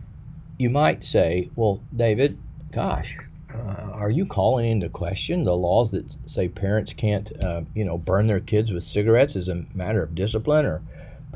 you 0.57 0.69
might 0.69 1.05
say, 1.05 1.49
well, 1.55 1.81
David, 1.95 2.37
gosh, 2.71 3.17
uh, 3.53 3.89
are 3.93 4.09
you 4.09 4.25
calling 4.25 4.69
into 4.69 4.89
question 4.89 5.43
the 5.43 5.55
laws 5.55 5.91
that 5.91 6.15
say 6.25 6.47
parents 6.47 6.93
can't, 6.93 7.31
uh, 7.43 7.63
you 7.73 7.83
know, 7.83 7.97
burn 7.97 8.27
their 8.27 8.39
kids 8.39 8.71
with 8.71 8.83
cigarettes 8.83 9.35
as 9.35 9.49
a 9.49 9.65
matter 9.73 10.03
of 10.03 10.15
discipline, 10.15 10.65
or 10.65 10.81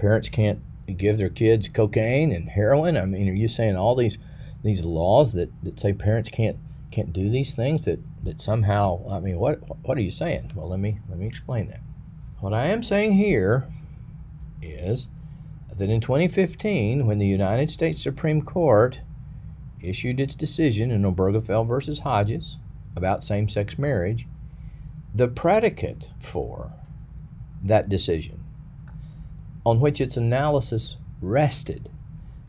parents 0.03 0.27
can't 0.27 0.59
give 0.97 1.17
their 1.17 1.29
kids 1.29 1.69
cocaine 1.69 2.33
and 2.33 2.49
heroin? 2.49 2.97
I 2.97 3.05
mean, 3.05 3.29
are 3.29 3.33
you 3.33 3.47
saying 3.47 3.77
all 3.77 3.95
these 3.95 4.17
these 4.61 4.83
laws 4.83 5.31
that, 5.31 5.49
that 5.63 5.79
say 5.79 5.93
parents 5.93 6.29
can't 6.29 6.57
can't 6.91 7.13
do 7.13 7.29
these 7.29 7.55
things 7.55 7.85
that, 7.85 7.99
that 8.23 8.41
somehow 8.41 9.09
I 9.09 9.21
mean 9.21 9.39
what 9.39 9.59
what 9.85 9.97
are 9.97 10.01
you 10.01 10.11
saying? 10.11 10.51
Well 10.55 10.67
let 10.67 10.79
me 10.79 10.99
let 11.07 11.17
me 11.17 11.25
explain 11.25 11.69
that. 11.69 11.79
What 12.41 12.53
I 12.53 12.65
am 12.65 12.83
saying 12.83 13.13
here 13.13 13.69
is 14.61 15.07
that 15.73 15.89
in 15.89 16.01
2015, 16.01 17.05
when 17.05 17.17
the 17.17 17.25
United 17.25 17.71
States 17.71 18.03
Supreme 18.03 18.41
Court 18.41 19.01
issued 19.81 20.19
its 20.19 20.35
decision 20.35 20.91
in 20.91 21.03
Obergefell 21.03 21.65
versus 21.65 22.01
Hodges 22.01 22.59
about 22.93 23.23
same 23.23 23.47
sex 23.47 23.79
marriage, 23.79 24.27
the 25.15 25.29
predicate 25.29 26.09
for 26.19 26.73
that 27.63 27.87
decision, 27.87 28.42
on 29.65 29.79
which 29.79 30.01
its 30.01 30.17
analysis 30.17 30.97
rested, 31.21 31.89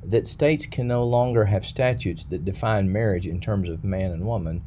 that 0.02 0.26
states 0.26 0.66
can 0.66 0.86
no 0.86 1.04
longer 1.04 1.46
have 1.46 1.64
statutes 1.64 2.24
that 2.24 2.44
define 2.44 2.92
marriage 2.92 3.26
in 3.26 3.40
terms 3.40 3.68
of 3.68 3.84
man 3.84 4.10
and 4.10 4.26
woman, 4.26 4.62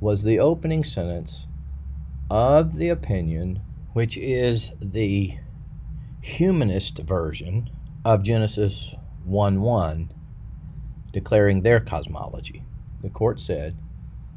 was 0.00 0.22
the 0.22 0.38
opening 0.38 0.84
sentence 0.84 1.48
of 2.30 2.76
the 2.76 2.88
opinion, 2.88 3.60
which 3.92 4.16
is 4.16 4.72
the 4.80 5.36
humanist 6.20 6.98
version 6.98 7.70
of 8.04 8.22
Genesis 8.22 8.94
1 9.24 9.60
1 9.60 10.12
declaring 11.12 11.62
their 11.62 11.80
cosmology. 11.80 12.62
The 13.00 13.08
court 13.08 13.40
said, 13.40 13.76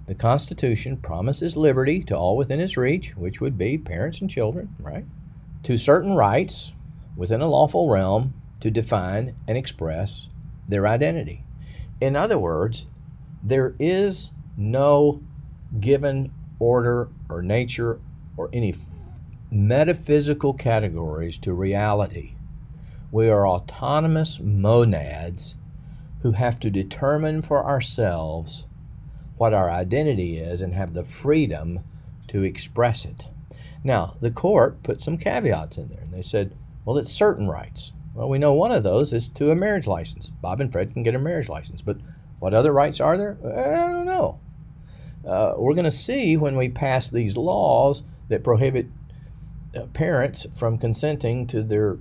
the 0.08 0.16
Constitution 0.16 0.98
promises 0.98 1.58
liberty 1.58 2.02
to 2.04 2.16
all 2.16 2.38
within 2.38 2.60
its 2.60 2.78
reach, 2.78 3.16
which 3.18 3.42
would 3.42 3.58
be 3.58 3.78
parents 3.78 4.22
and 4.22 4.30
children, 4.30 4.76
right? 4.82 5.06
To 5.64 5.78
certain 5.78 6.16
rights 6.16 6.74
within 7.20 7.42
a 7.42 7.48
lawful 7.48 7.90
realm 7.90 8.34
to 8.62 8.72
define 8.72 9.36
and 9.46 9.58
express 9.58 10.30
their 10.70 10.88
identity. 10.88 11.44
In 12.00 12.16
other 12.16 12.40
words, 12.40 12.88
there 13.44 13.76
is 13.78 14.32
no 14.56 15.22
given 15.82 16.32
order 16.60 17.10
or 17.30 17.42
nature 17.42 18.00
or 18.38 18.50
any 18.54 18.74
metaphysical 19.52 20.54
categories 20.54 21.38
to 21.40 21.54
reality. 21.54 22.36
We 23.12 23.30
are 23.30 23.46
autonomous 23.46 24.40
monads 24.40 25.56
who 26.22 26.32
have 26.32 26.58
to 26.62 26.70
determine 26.70 27.42
for 27.42 27.66
ourselves 27.66 28.66
what 29.36 29.54
our 29.54 29.70
identity 29.70 30.38
is 30.38 30.62
and 30.62 30.74
have 30.74 30.94
the 30.94 31.04
freedom 31.04 31.82
to 32.28 32.44
express 32.44 33.04
it. 33.04 33.26
Now, 33.84 34.16
the 34.22 34.32
court 34.32 34.84
put 34.84 35.02
some 35.02 35.18
caveats 35.18 35.78
in 35.78 35.90
there, 35.90 36.02
and 36.02 36.14
they 36.14 36.22
said, 36.22 36.56
well, 36.90 36.98
it's 36.98 37.12
certain 37.12 37.48
rights. 37.48 37.94
Well, 38.16 38.30
we 38.30 38.40
know 38.40 38.52
one 38.56 38.72
of 38.72 38.82
those 38.82 39.14
is 39.14 39.28
to 39.28 39.52
a 39.52 39.56
marriage 39.56 39.86
license. 39.86 40.32
Bob 40.32 40.60
and 40.60 40.72
Fred 40.72 40.92
can 40.92 41.04
get 41.04 41.14
a 41.14 41.20
marriage 41.20 41.48
license, 41.48 41.84
but 41.84 41.98
what 42.40 42.56
other 42.56 42.74
rights 42.74 43.00
are 43.00 43.16
there? 43.16 43.38
I 43.46 43.92
don't 43.92 44.08
know. 44.08 44.40
Uh, 45.24 45.54
we're 45.56 45.76
going 45.76 45.86
to 45.86 45.92
see 45.92 46.36
when 46.36 46.56
we 46.56 46.68
pass 46.68 47.08
these 47.08 47.38
laws 47.38 48.02
that 48.30 48.44
prohibit 48.44 48.88
uh, 49.78 49.82
parents 49.94 50.48
from 50.52 50.80
consenting 50.80 51.46
to 51.46 51.62
their 51.62 52.00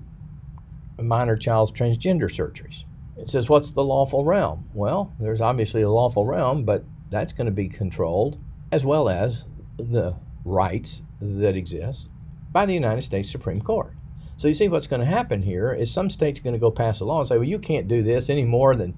minor 0.98 1.37
child's 1.37 1.70
transgender 1.70 2.22
surgeries. 2.22 2.85
It 3.18 3.29
says, 3.29 3.51
what's 3.51 3.72
the 3.72 3.85
lawful 3.85 4.24
realm? 4.24 4.70
Well, 4.72 5.12
there's 5.20 5.42
obviously 5.42 5.83
a 5.83 5.90
lawful 5.90 6.24
realm, 6.24 6.64
but 6.64 6.87
that's 7.11 7.35
going 7.35 7.44
to 7.44 7.53
be 7.53 7.68
controlled 7.68 8.38
as 8.72 8.87
well 8.87 9.11
as 9.11 9.44
the 9.77 10.16
rights 10.46 11.03
that 11.20 11.57
exist 11.57 12.09
by 12.51 12.64
the 12.64 12.72
United 12.72 13.03
States 13.03 13.31
Supreme 13.31 13.61
Court. 13.61 13.92
So 14.38 14.46
you 14.46 14.55
see 14.55 14.68
what's 14.68 14.87
going 14.87 15.01
to 15.01 15.07
happen 15.07 15.42
here 15.42 15.72
is 15.72 15.92
some 15.92 16.09
state's 16.09 16.38
going 16.38 16.55
to 16.55 16.61
go 16.61 16.70
pass 16.70 17.01
a 17.01 17.05
law 17.05 17.18
and 17.18 17.29
say, 17.29 17.37
well, 17.37 17.44
you 17.44 17.59
can't 17.59 17.88
do 17.88 18.05
this 18.05 18.31
any 18.31 18.44
more 18.44 18.77
than 18.77 18.96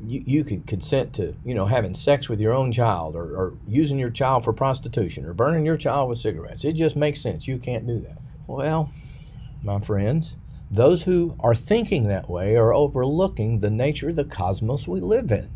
you, 0.00 0.22
you 0.24 0.44
could 0.44 0.64
consent 0.64 1.12
to, 1.14 1.34
you 1.44 1.56
know, 1.56 1.66
having 1.66 1.92
sex 1.92 2.28
with 2.28 2.40
your 2.40 2.54
own 2.54 2.70
child 2.70 3.16
or, 3.16 3.36
or 3.36 3.54
using 3.66 3.98
your 3.98 4.10
child 4.10 4.44
for 4.44 4.52
prostitution 4.52 5.26
or 5.26 5.34
burning 5.34 5.66
your 5.66 5.76
child 5.76 6.08
with 6.08 6.18
cigarettes. 6.18 6.64
It 6.64 6.74
just 6.74 6.94
makes 6.94 7.20
sense. 7.20 7.48
You 7.48 7.58
can't 7.58 7.84
do 7.84 7.98
that. 7.98 8.18
Well, 8.46 8.92
my 9.60 9.80
friends, 9.80 10.36
those 10.70 11.02
who 11.02 11.34
are 11.40 11.54
thinking 11.54 12.06
that 12.06 12.30
way 12.30 12.54
are 12.54 12.72
overlooking 12.72 13.58
the 13.58 13.70
nature 13.70 14.10
of 14.10 14.16
the 14.16 14.24
cosmos 14.24 14.86
we 14.86 15.00
live 15.00 15.32
in. 15.32 15.50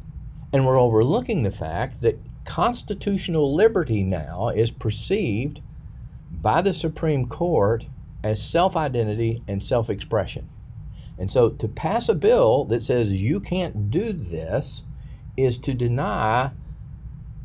And 0.53 0.67
we're 0.67 0.79
overlooking 0.79 1.45
the 1.45 1.53
fact 1.53 2.01
that 2.01 2.19
constitutional 2.45 3.55
liberty 3.55 4.03
now 4.03 4.49
is 4.49 4.73
perceived 4.73 5.61
by 6.33 6.63
the 6.63 6.73
Supreme 6.73 7.29
Court 7.29 7.87
as 8.25 8.43
self 8.43 8.75
identity 8.75 9.43
and 9.47 9.63
self 9.63 9.89
expression. 9.89 10.49
And 11.17 11.31
so 11.31 11.51
to 11.51 11.69
pass 11.69 12.09
a 12.09 12.15
bill 12.15 12.65
that 12.65 12.83
says 12.83 13.21
you 13.23 13.39
can't 13.39 13.91
do 13.91 14.13
this 14.13 14.85
is 15.37 15.59
to 15.59 15.75
deny 15.75 16.51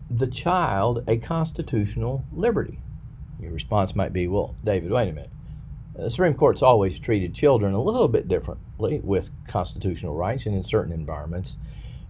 the 0.09 0.25
child 0.25 1.03
a 1.07 1.17
constitutional 1.17 2.25
liberty. 2.31 2.79
Your 3.39 3.51
response 3.51 3.95
might 3.95 4.11
be, 4.11 4.27
well, 4.27 4.55
David, 4.63 4.89
wait 4.89 5.09
a 5.09 5.13
minute. 5.13 5.29
Uh, 5.97 6.03
the 6.03 6.09
Supreme 6.09 6.33
Court's 6.33 6.63
always 6.63 6.97
treated 6.97 7.35
children 7.35 7.73
a 7.73 7.81
little 7.81 8.07
bit 8.07 8.27
differently 8.27 9.01
with 9.03 9.31
constitutional 9.47 10.15
rights 10.15 10.45
and 10.47 10.55
in 10.55 10.63
certain 10.63 10.93
environments. 10.93 11.57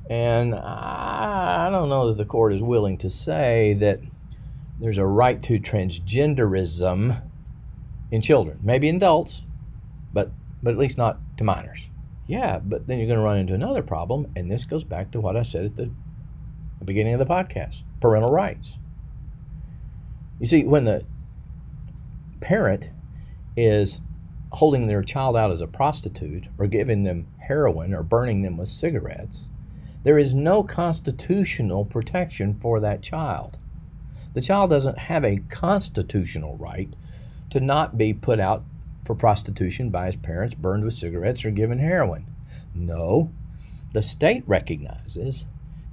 And 0.09 0.55
I 0.55 1.69
don't 1.71 1.89
know 1.89 2.07
that 2.07 2.17
the 2.17 2.25
court 2.25 2.53
is 2.53 2.61
willing 2.61 2.97
to 2.99 3.09
say 3.09 3.73
that 3.75 3.99
there's 4.79 4.97
a 4.97 5.05
right 5.05 5.43
to 5.43 5.59
transgenderism 5.59 7.21
in 8.11 8.21
children, 8.21 8.59
maybe 8.61 8.87
in 8.87 8.97
adults, 8.97 9.43
but, 10.13 10.31
but 10.63 10.71
at 10.71 10.79
least 10.79 10.97
not 10.97 11.19
to 11.37 11.43
minors. 11.43 11.89
Yeah, 12.27 12.59
but 12.59 12.87
then 12.87 12.99
you're 12.99 13.07
going 13.07 13.19
to 13.19 13.25
run 13.25 13.37
into 13.37 13.53
another 13.53 13.81
problem, 13.81 14.31
and 14.35 14.51
this 14.51 14.65
goes 14.65 14.83
back 14.83 15.11
to 15.11 15.19
what 15.19 15.35
I 15.35 15.41
said 15.41 15.65
at 15.65 15.75
the, 15.75 15.91
the 16.79 16.85
beginning 16.85 17.13
of 17.13 17.19
the 17.19 17.25
podcast 17.25 17.81
parental 17.99 18.31
rights. 18.31 18.73
You 20.39 20.45
see, 20.45 20.63
when 20.63 20.85
the 20.85 21.05
parent 22.39 22.91
is 23.57 24.01
holding 24.53 24.87
their 24.87 25.03
child 25.03 25.35
out 25.35 25.51
as 25.51 25.61
a 25.61 25.67
prostitute 25.67 26.45
or 26.57 26.67
giving 26.67 27.03
them 27.03 27.27
heroin 27.39 27.93
or 27.93 28.03
burning 28.03 28.41
them 28.41 28.57
with 28.57 28.69
cigarettes, 28.69 29.49
there 30.03 30.17
is 30.17 30.33
no 30.33 30.63
constitutional 30.63 31.83
protection 31.83 32.57
for 32.59 32.79
that 32.79 33.01
child. 33.01 33.57
The 34.33 34.41
child 34.41 34.69
doesn't 34.69 34.97
have 34.97 35.25
a 35.25 35.37
constitutional 35.49 36.55
right 36.57 36.93
to 37.49 37.59
not 37.59 37.97
be 37.97 38.13
put 38.13 38.39
out 38.39 38.63
for 39.05 39.15
prostitution 39.15 39.89
by 39.89 40.05
his 40.05 40.15
parents, 40.15 40.55
burned 40.55 40.83
with 40.83 40.93
cigarettes, 40.93 41.43
or 41.43 41.51
given 41.51 41.79
heroin. 41.79 42.25
No, 42.75 43.31
the 43.91 44.01
state 44.01 44.43
recognizes 44.45 45.45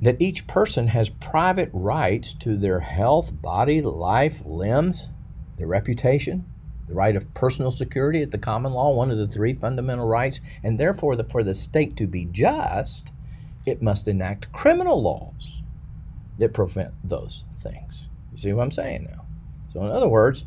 that 0.03 0.21
each 0.21 0.47
person 0.47 0.89
has 0.89 1.09
private 1.09 1.71
rights 1.73 2.35
to 2.35 2.57
their 2.57 2.81
health, 2.81 3.41
body, 3.41 3.81
life, 3.81 4.43
limbs, 4.45 5.09
their 5.57 5.67
reputation, 5.67 6.45
the 6.87 6.95
right 6.95 7.17
of 7.17 7.33
personal 7.35 7.71
security 7.71 8.23
at 8.23 8.31
the 8.31 8.39
common 8.39 8.73
law, 8.73 8.91
one 8.93 9.11
of 9.11 9.17
the 9.17 9.27
three 9.27 9.55
fundamental 9.55 10.07
rights, 10.07 10.41
and 10.63 10.79
therefore, 10.79 11.17
the, 11.17 11.25
for 11.25 11.43
the 11.43 11.55
state 11.55 11.97
to 11.97 12.07
be 12.07 12.27
just, 12.27 13.13
it 13.65 13.83
must 13.83 14.07
enact 14.07 14.53
criminal 14.53 15.03
laws 15.03 15.63
that 16.39 16.53
prevent 16.53 16.93
those 17.03 17.45
things. 17.57 18.09
You 18.33 18.39
see 18.39 18.53
what 18.53 18.63
I'm 18.63 18.71
saying 18.71 19.09
now? 19.11 19.25
So, 19.73 19.83
in 19.83 19.91
other 19.91 20.09
words, 20.09 20.45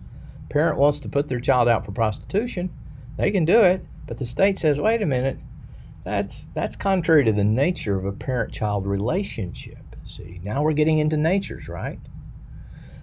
parent 0.49 0.77
wants 0.77 0.99
to 0.99 1.09
put 1.09 1.27
their 1.27 1.39
child 1.39 1.67
out 1.67 1.85
for 1.85 1.91
prostitution, 1.91 2.69
they 3.17 3.31
can 3.31 3.45
do 3.45 3.62
it, 3.62 3.85
but 4.07 4.17
the 4.17 4.25
state 4.25 4.57
says, 4.59 4.79
wait 4.79 5.01
a 5.01 5.05
minute, 5.05 5.38
that's 6.03 6.47
that's 6.55 6.75
contrary 6.75 7.25
to 7.25 7.31
the 7.31 7.43
nature 7.43 7.97
of 7.97 8.05
a 8.05 8.12
parent-child 8.12 8.88
relationship. 8.88 9.95
See, 10.05 10.39
now 10.43 10.63
we're 10.63 10.73
getting 10.73 10.97
into 10.97 11.17
natures, 11.17 11.67
right? 11.67 11.99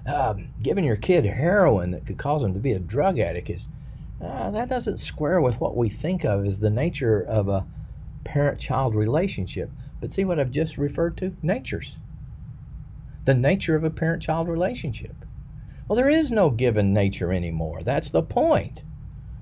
Um, 0.07 0.49
giving 0.63 0.85
your 0.85 0.97
kid 0.97 1.25
heroin 1.25 1.91
that 1.93 2.07
could 2.07 2.19
cause 2.19 2.43
him 2.43 2.55
to 2.55 2.61
be 2.61 2.73
a 2.73 2.79
drug 2.79 3.19
addict 3.19 3.51
is 3.51 3.69
uh, 4.23 4.51
that 4.51 4.69
doesn't 4.69 4.97
square 4.97 5.41
with 5.41 5.61
what 5.61 5.77
we 5.77 5.89
think 5.89 6.25
of 6.25 6.45
as 6.45 6.61
the 6.61 6.71
nature 6.71 7.21
of 7.21 7.49
a 7.49 7.67
parent-child 8.25 8.95
relationship. 8.95 9.71
But 10.01 10.13
see 10.13 10.25
what 10.25 10.41
I've 10.41 10.51
just 10.51 10.79
referred 10.79 11.17
to? 11.19 11.37
Natures. 11.43 11.99
The 13.25 13.35
nature 13.35 13.77
of 13.77 13.85
a 13.85 13.91
parent-child 13.91 14.49
relationship. 14.49 15.26
Well, 15.89 15.97
there 15.97 16.09
is 16.09 16.31
no 16.31 16.51
given 16.51 16.93
nature 16.93 17.33
anymore. 17.33 17.83
That's 17.83 18.11
the 18.11 18.23
point. 18.23 18.83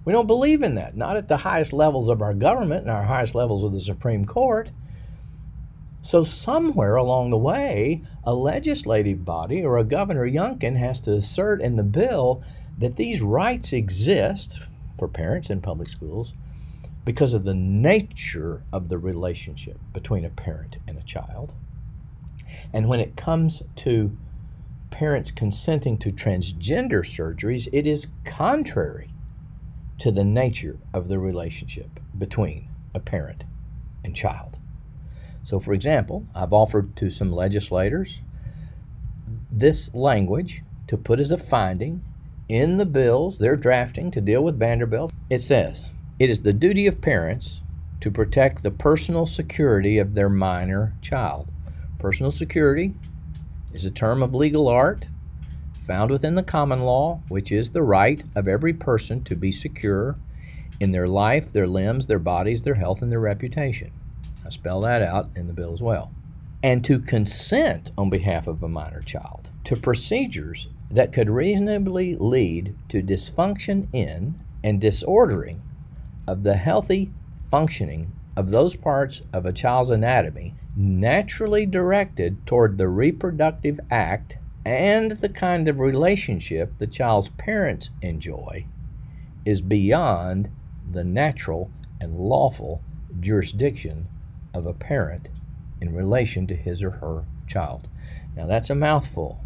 We 0.05 0.13
don't 0.13 0.27
believe 0.27 0.63
in 0.63 0.75
that, 0.75 0.97
not 0.97 1.17
at 1.17 1.29
the 1.29 1.39
highest 1.39 1.73
levels 1.73 2.09
of 2.11 2.21
our 2.21 2.35
government 2.35 2.83
and 2.83 2.91
our 2.91 3.05
highest 3.05 3.35
levels 3.35 3.65
of 3.65 3.73
the 3.73 3.81
Supreme 3.81 4.27
Court. 4.27 4.71
So, 6.03 6.23
somewhere 6.23 6.97
along 6.97 7.31
the 7.31 7.39
way, 7.39 8.03
a 8.25 8.35
legislative 8.35 9.25
body 9.25 9.65
or 9.65 9.79
a 9.79 9.85
Governor 9.85 10.29
Youngkin 10.29 10.77
has 10.77 11.01
to 11.01 11.13
assert 11.13 11.63
in 11.63 11.77
the 11.77 11.83
bill 11.83 12.43
that 12.77 12.97
these 12.97 13.23
rights 13.23 13.73
exist 13.73 14.69
for 14.99 15.09
parents 15.09 15.49
in 15.49 15.63
public 15.63 15.89
schools 15.89 16.35
because 17.07 17.33
of 17.33 17.45
the 17.45 17.55
nature 17.55 18.65
of 18.71 18.91
the 18.91 18.99
relationship 18.99 19.79
between 19.95 20.27
a 20.27 20.31
parent 20.31 20.77
and 20.87 20.99
a 20.99 21.03
child. 21.03 21.55
And 22.73 22.89
when 22.89 23.01
it 23.01 23.17
comes 23.17 23.63
to 23.77 24.17
parents 24.95 25.33
consenting 25.33 25.99
to 25.99 26.13
transgender 26.13 27.03
surgeries, 27.03 27.67
it 27.73 27.85
is 27.85 28.07
contrary 28.25 29.11
to 29.99 30.13
the 30.13 30.23
nature 30.23 30.79
of 30.93 31.09
the 31.09 31.19
relationship 31.19 31.99
between 32.17 32.69
a 32.95 33.01
parent 33.01 33.43
and 34.05 34.15
child. 34.15 34.57
So, 35.43 35.59
for 35.59 35.73
example, 35.73 36.29
I've 36.33 36.53
offered 36.53 36.95
to 36.95 37.11
some 37.11 37.33
legislators 37.33 38.21
this 39.51 39.93
language 39.93 40.63
to 40.87 40.97
put 40.97 41.19
as 41.19 41.33
a 41.33 41.39
finding 41.39 42.05
in 42.49 42.77
the 42.77 42.87
bills 42.87 43.39
they're 43.39 43.57
drafting 43.57 44.13
to 44.13 44.21
deal 44.21 44.45
with 44.45 44.61
Vanderbilt. 44.61 45.13
It 45.29 45.41
says, 45.41 45.91
It 46.21 46.31
is 46.31 46.43
the 46.43 46.53
duty 46.53 46.87
of 46.87 47.01
parents 47.01 47.63
to 47.99 48.13
protect 48.13 48.63
the 48.63 48.71
personal 48.71 49.27
security 49.27 49.99
of 49.99 50.15
their 50.15 50.29
minor 50.29 50.95
child. 51.03 51.51
Personal 51.99 52.31
security 52.31 52.95
is 53.75 53.85
a 53.85 53.91
term 53.91 54.23
of 54.23 54.35
legal 54.35 54.69
art 54.69 55.07
found 55.85 56.11
within 56.11 56.35
the 56.35 56.43
common 56.43 56.81
law, 56.81 57.21
which 57.29 57.53
is 57.53 57.71
the 57.71 57.83
right 57.83 58.23
of 58.35 58.49
every 58.49 58.73
person 58.73 59.23
to 59.25 59.37
be 59.37 59.53
secure 59.53 60.17
in 60.81 60.93
their 60.93 61.07
life, 61.07 61.53
their 61.53 61.67
limbs, 61.67 62.07
their 62.07 62.19
bodies, 62.19 62.63
their 62.63 62.75
health, 62.75 63.03
and 63.03 63.13
their 63.13 63.21
reputation. 63.21 63.91
I 64.45 64.49
spell 64.49 64.81
that 64.83 65.03
out 65.03 65.29
in 65.37 65.47
the 65.47 65.53
bill 65.53 65.73
as 65.73 65.83
well. 65.83 66.13
And 66.63 66.83
to 66.85 66.99
consent 66.99 67.91
on 67.99 68.09
behalf 68.09 68.47
of 68.47 68.63
a 68.63 68.69
minor 68.69 69.03
child 69.03 69.51
to 69.65 69.77
procedures 69.77 70.69
that 70.91 71.13
could 71.13 71.29
reasonably 71.29 72.17
lead 72.17 72.75
to 72.89 73.03
dysfunction 73.03 73.89
in 73.93 74.41
and 74.63 74.81
disordering 74.81 75.63
of 76.27 76.43
the 76.43 76.57
healthy 76.57 77.11
functioning 77.51 78.13
of 78.37 78.51
those 78.51 78.77
parts 78.77 79.21
of 79.33 79.45
a 79.45 79.53
child's 79.53 79.91
anatomy 79.91 80.55
naturally 80.77 81.67
directed 81.67 82.47
toward 82.47 82.79
the 82.79 82.89
reproductive 82.89 83.79
act 83.91 84.37
and 84.65 85.13
the 85.13 85.29
kind 85.29 85.69
of 85.69 85.79
relationship 85.79 86.73
the 86.79 86.87
child's 86.87 87.29
parents 87.31 87.91
enjoy 88.03 88.67
is 89.45 89.61
beyond 89.61 90.51
the 90.91 91.05
natural 91.05 91.71
and 92.01 92.17
lawful 92.17 92.81
jurisdiction 93.21 94.09
of 94.53 94.67
a 94.67 94.73
parent 94.73 95.29
in 95.81 95.95
relation 95.95 96.47
to 96.47 96.55
his 96.55 96.83
or 96.83 96.91
her 96.93 97.25
child. 97.47 97.89
Now, 98.37 98.47
that's 98.47 98.71
a 98.71 98.75
mouthful. 98.75 99.45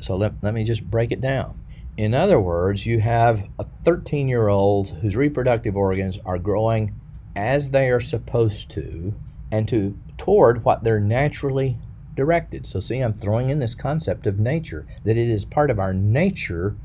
So 0.00 0.16
let, 0.16 0.34
let 0.42 0.52
me 0.52 0.64
just 0.64 0.90
break 0.90 1.12
it 1.12 1.20
down. 1.20 1.60
In 1.96 2.12
other 2.12 2.38
words, 2.38 2.84
you 2.84 3.00
have 3.00 3.48
a 3.58 3.66
13 3.84 4.28
year 4.28 4.48
old 4.48 4.88
whose 4.88 5.16
reproductive 5.16 5.76
organs 5.76 6.18
are 6.26 6.38
growing 6.38 6.94
as 7.34 7.70
they 7.70 7.90
are 7.90 8.00
supposed 8.00 8.70
to 8.70 9.14
and 9.56 9.66
to 9.68 9.98
toward 10.18 10.64
what 10.64 10.84
they're 10.84 11.00
naturally 11.00 11.78
directed. 12.14 12.66
So, 12.66 12.78
see, 12.78 12.98
I'm 12.98 13.14
throwing 13.14 13.48
in 13.48 13.58
this 13.58 13.74
concept 13.74 14.26
of 14.26 14.38
nature, 14.38 14.86
that 15.04 15.16
it 15.16 15.30
is 15.30 15.46
part 15.46 15.70
of 15.70 15.78
our 15.78 15.94
nature 15.94 16.76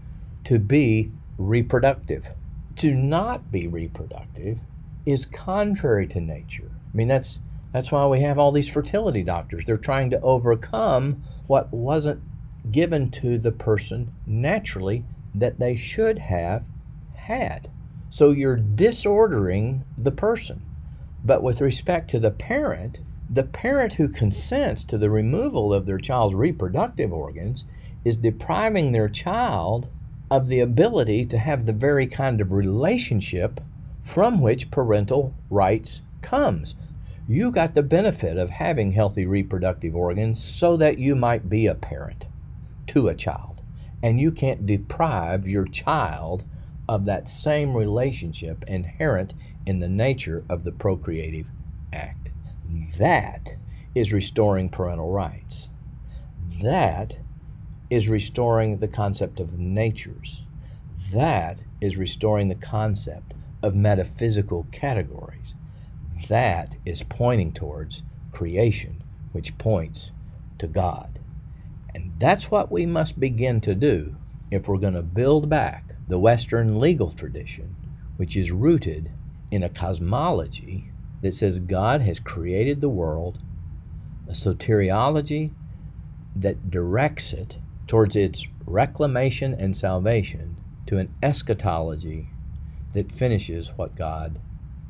to 0.46 0.58
be 0.58 1.12
reproductive. 1.38 2.32
To 2.78 2.94
not 2.94 3.52
be 3.52 3.68
reproductive 3.68 4.60
is 5.06 5.26
contrary 5.26 6.08
to 6.08 6.22
nature. 6.22 6.72
I 6.72 6.98
mean, 6.98 7.10
that's 7.10 7.40
that's 7.74 7.92
why 7.92 8.06
we 8.08 8.22
have 8.22 8.38
all 8.38 8.52
these 8.52 8.70
fertility 8.70 9.24
doctors. 9.24 9.66
They're 9.66 9.78
trying 9.78 10.10
to 10.12 10.22
overcome 10.22 11.24
what 11.48 11.72
wasn't 11.74 12.22
given 12.72 13.12
to 13.12 13.38
the 13.38 13.52
person 13.52 14.14
naturally 14.26 15.04
that 15.36 15.60
they 15.60 15.76
should 15.76 16.20
have 16.20 16.64
had. 17.16 17.70
So 18.10 18.32
you're 18.32 18.58
disordering 18.58 19.84
the 19.98 20.12
person. 20.12 20.62
But 21.24 21.44
with 21.44 21.62
respect 21.62 22.10
to 22.12 22.20
the 22.20 22.32
parent, 22.32 23.02
the 23.30 23.44
parent 23.44 23.94
who 23.94 24.08
consents 24.08 24.84
to 24.86 24.98
the 24.98 25.10
removal 25.10 25.74
of 25.74 25.86
their 25.86 25.98
child's 25.98 26.36
reproductive 26.36 27.14
organs 27.14 27.66
is 28.04 28.18
depriving 28.18 28.92
their 28.92 29.08
child 29.08 29.88
of 30.30 30.48
the 30.48 30.60
ability 30.60 31.26
to 31.26 31.38
have 31.38 31.66
the 31.66 31.74
very 31.74 32.08
kind 32.08 32.42
of 32.42 32.52
relationship 32.52 33.62
from 34.02 34.42
which 34.42 34.72
parental 34.72 35.34
rights 35.50 36.02
comes. 36.22 36.76
You 37.28 37.52
got 37.52 37.76
the 37.76 37.84
benefit 37.84 38.38
of 38.38 38.50
having 38.50 38.92
healthy 38.92 39.26
reproductive 39.26 39.96
organs 39.96 40.44
so 40.44 40.76
that 40.78 40.98
you 40.98 41.16
might 41.16 41.50
be 41.50 41.68
a 41.68 41.76
parent 41.76 42.26
to 42.88 43.08
a 43.08 43.16
child. 43.16 43.62
And 44.04 44.20
you 44.20 44.32
can't 44.32 44.66
deprive 44.66 45.48
your 45.48 45.66
child 45.66 46.44
of 46.90 47.06
that 47.06 47.30
same 47.30 47.76
relationship 47.76 48.64
inherent 48.68 49.34
in 49.66 49.80
the 49.80 49.90
nature 49.90 50.44
of 50.50 50.64
the 50.64 50.72
procreative 50.72 51.48
act. 51.94 52.30
That 52.98 53.58
is 53.94 54.14
restoring 54.14 54.70
parental 54.70 55.12
rights. 55.12 55.70
That 56.62 57.18
is 57.90 58.10
restoring 58.10 58.78
the 58.78 58.88
concept 58.88 59.40
of 59.40 59.60
natures. 59.60 60.44
That 61.12 61.64
is 61.82 61.98
restoring 61.98 62.48
the 62.48 62.56
concept 62.56 63.34
of 63.62 63.76
metaphysical 63.76 64.68
categories. 64.72 65.56
That 66.30 66.78
is 66.86 67.04
pointing 67.04 67.52
towards 67.52 68.04
creation, 68.32 69.04
which 69.32 69.58
points 69.58 70.12
to 70.60 70.68
God. 70.68 71.20
And 71.94 72.14
that's 72.18 72.50
what 72.50 72.72
we 72.72 72.86
must 72.86 73.20
begin 73.20 73.60
to 73.62 73.76
do 73.76 74.16
if 74.50 74.68
we're 74.68 74.78
going 74.78 74.94
to 74.94 75.02
build 75.02 75.50
back 75.50 75.96
the 76.08 76.20
Western 76.20 76.80
legal 76.80 77.12
tradition, 77.12 77.76
which 78.18 78.38
is 78.38 78.52
rooted 78.52 79.12
in 79.52 79.62
a 79.62 79.70
cosmology 79.70 80.92
that 81.22 81.36
says 81.36 81.60
God 81.60 82.02
has 82.02 82.20
created 82.20 82.82
the 82.82 82.90
world, 82.90 83.40
a 84.28 84.32
soteriology 84.32 85.52
that 86.36 86.72
directs 86.72 87.34
it 87.34 87.60
towards 87.86 88.16
its 88.16 88.48
reclamation 88.66 89.54
and 89.54 89.76
salvation, 89.76 90.56
to 90.88 90.98
an 90.98 91.14
eschatology 91.22 92.30
that 92.94 93.12
finishes 93.12 93.74
what 93.76 93.96
God 93.96 94.40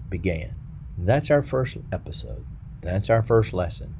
began. 0.10 0.56
That's 0.98 1.32
our 1.32 1.42
first 1.42 1.78
episode. 1.92 2.46
That's 2.82 3.10
our 3.10 3.24
first 3.24 3.54
lesson 3.54 3.96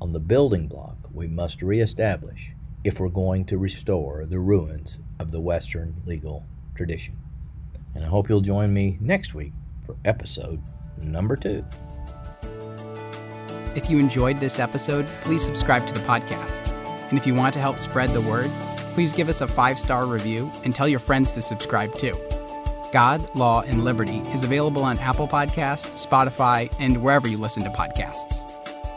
on 0.00 0.12
the 0.12 0.20
building 0.20 0.66
block 0.66 1.08
we 1.12 1.26
must 1.26 1.62
reestablish 1.62 2.52
if 2.82 2.98
we're 2.98 3.08
going 3.08 3.44
to 3.44 3.58
restore 3.58 4.24
the 4.24 4.38
ruins 4.38 4.98
of 5.18 5.30
the 5.30 5.40
Western 5.40 6.00
legal 6.06 6.46
tradition. 6.74 7.18
And 7.94 8.04
I 8.04 8.08
hope 8.08 8.28
you'll 8.28 8.40
join 8.40 8.72
me 8.72 8.96
next 9.00 9.34
week 9.34 9.52
for 9.90 10.08
episode 10.08 10.62
number 11.02 11.36
two. 11.36 11.64
If 13.74 13.90
you 13.90 13.98
enjoyed 13.98 14.38
this 14.38 14.58
episode, 14.58 15.06
please 15.22 15.44
subscribe 15.44 15.86
to 15.86 15.94
the 15.94 16.00
podcast. 16.00 16.72
And 17.08 17.16
if 17.18 17.26
you 17.26 17.34
want 17.34 17.52
to 17.54 17.60
help 17.60 17.78
spread 17.78 18.10
the 18.10 18.20
word, 18.22 18.50
please 18.94 19.12
give 19.12 19.28
us 19.28 19.40
a 19.40 19.48
five 19.48 19.78
star 19.78 20.06
review 20.06 20.50
and 20.64 20.74
tell 20.74 20.88
your 20.88 20.98
friends 21.00 21.32
to 21.32 21.42
subscribe 21.42 21.94
too. 21.94 22.16
God, 22.92 23.36
Law, 23.36 23.62
and 23.62 23.84
Liberty 23.84 24.18
is 24.32 24.42
available 24.42 24.82
on 24.82 24.98
Apple 24.98 25.28
Podcasts, 25.28 26.04
Spotify, 26.04 26.74
and 26.80 27.00
wherever 27.02 27.28
you 27.28 27.38
listen 27.38 27.62
to 27.62 27.70
podcasts. 27.70 28.44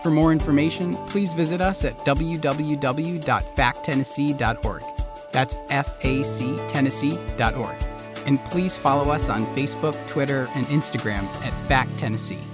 For 0.01 0.09
more 0.09 0.31
information, 0.31 0.95
please 1.07 1.33
visit 1.33 1.61
us 1.61 1.85
at 1.85 1.95
www.facttennessee.org. 1.99 4.83
That's 5.31 5.55
F 5.69 6.03
A 6.03 6.23
C 6.23 6.57
Tennessee.org. 6.67 7.92
And 8.25 8.43
please 8.45 8.77
follow 8.77 9.11
us 9.11 9.29
on 9.29 9.45
Facebook, 9.55 9.95
Twitter, 10.07 10.47
and 10.55 10.65
Instagram 10.67 11.23
at 11.45 11.53
Fact 11.67 11.97
Tennessee. 11.97 12.52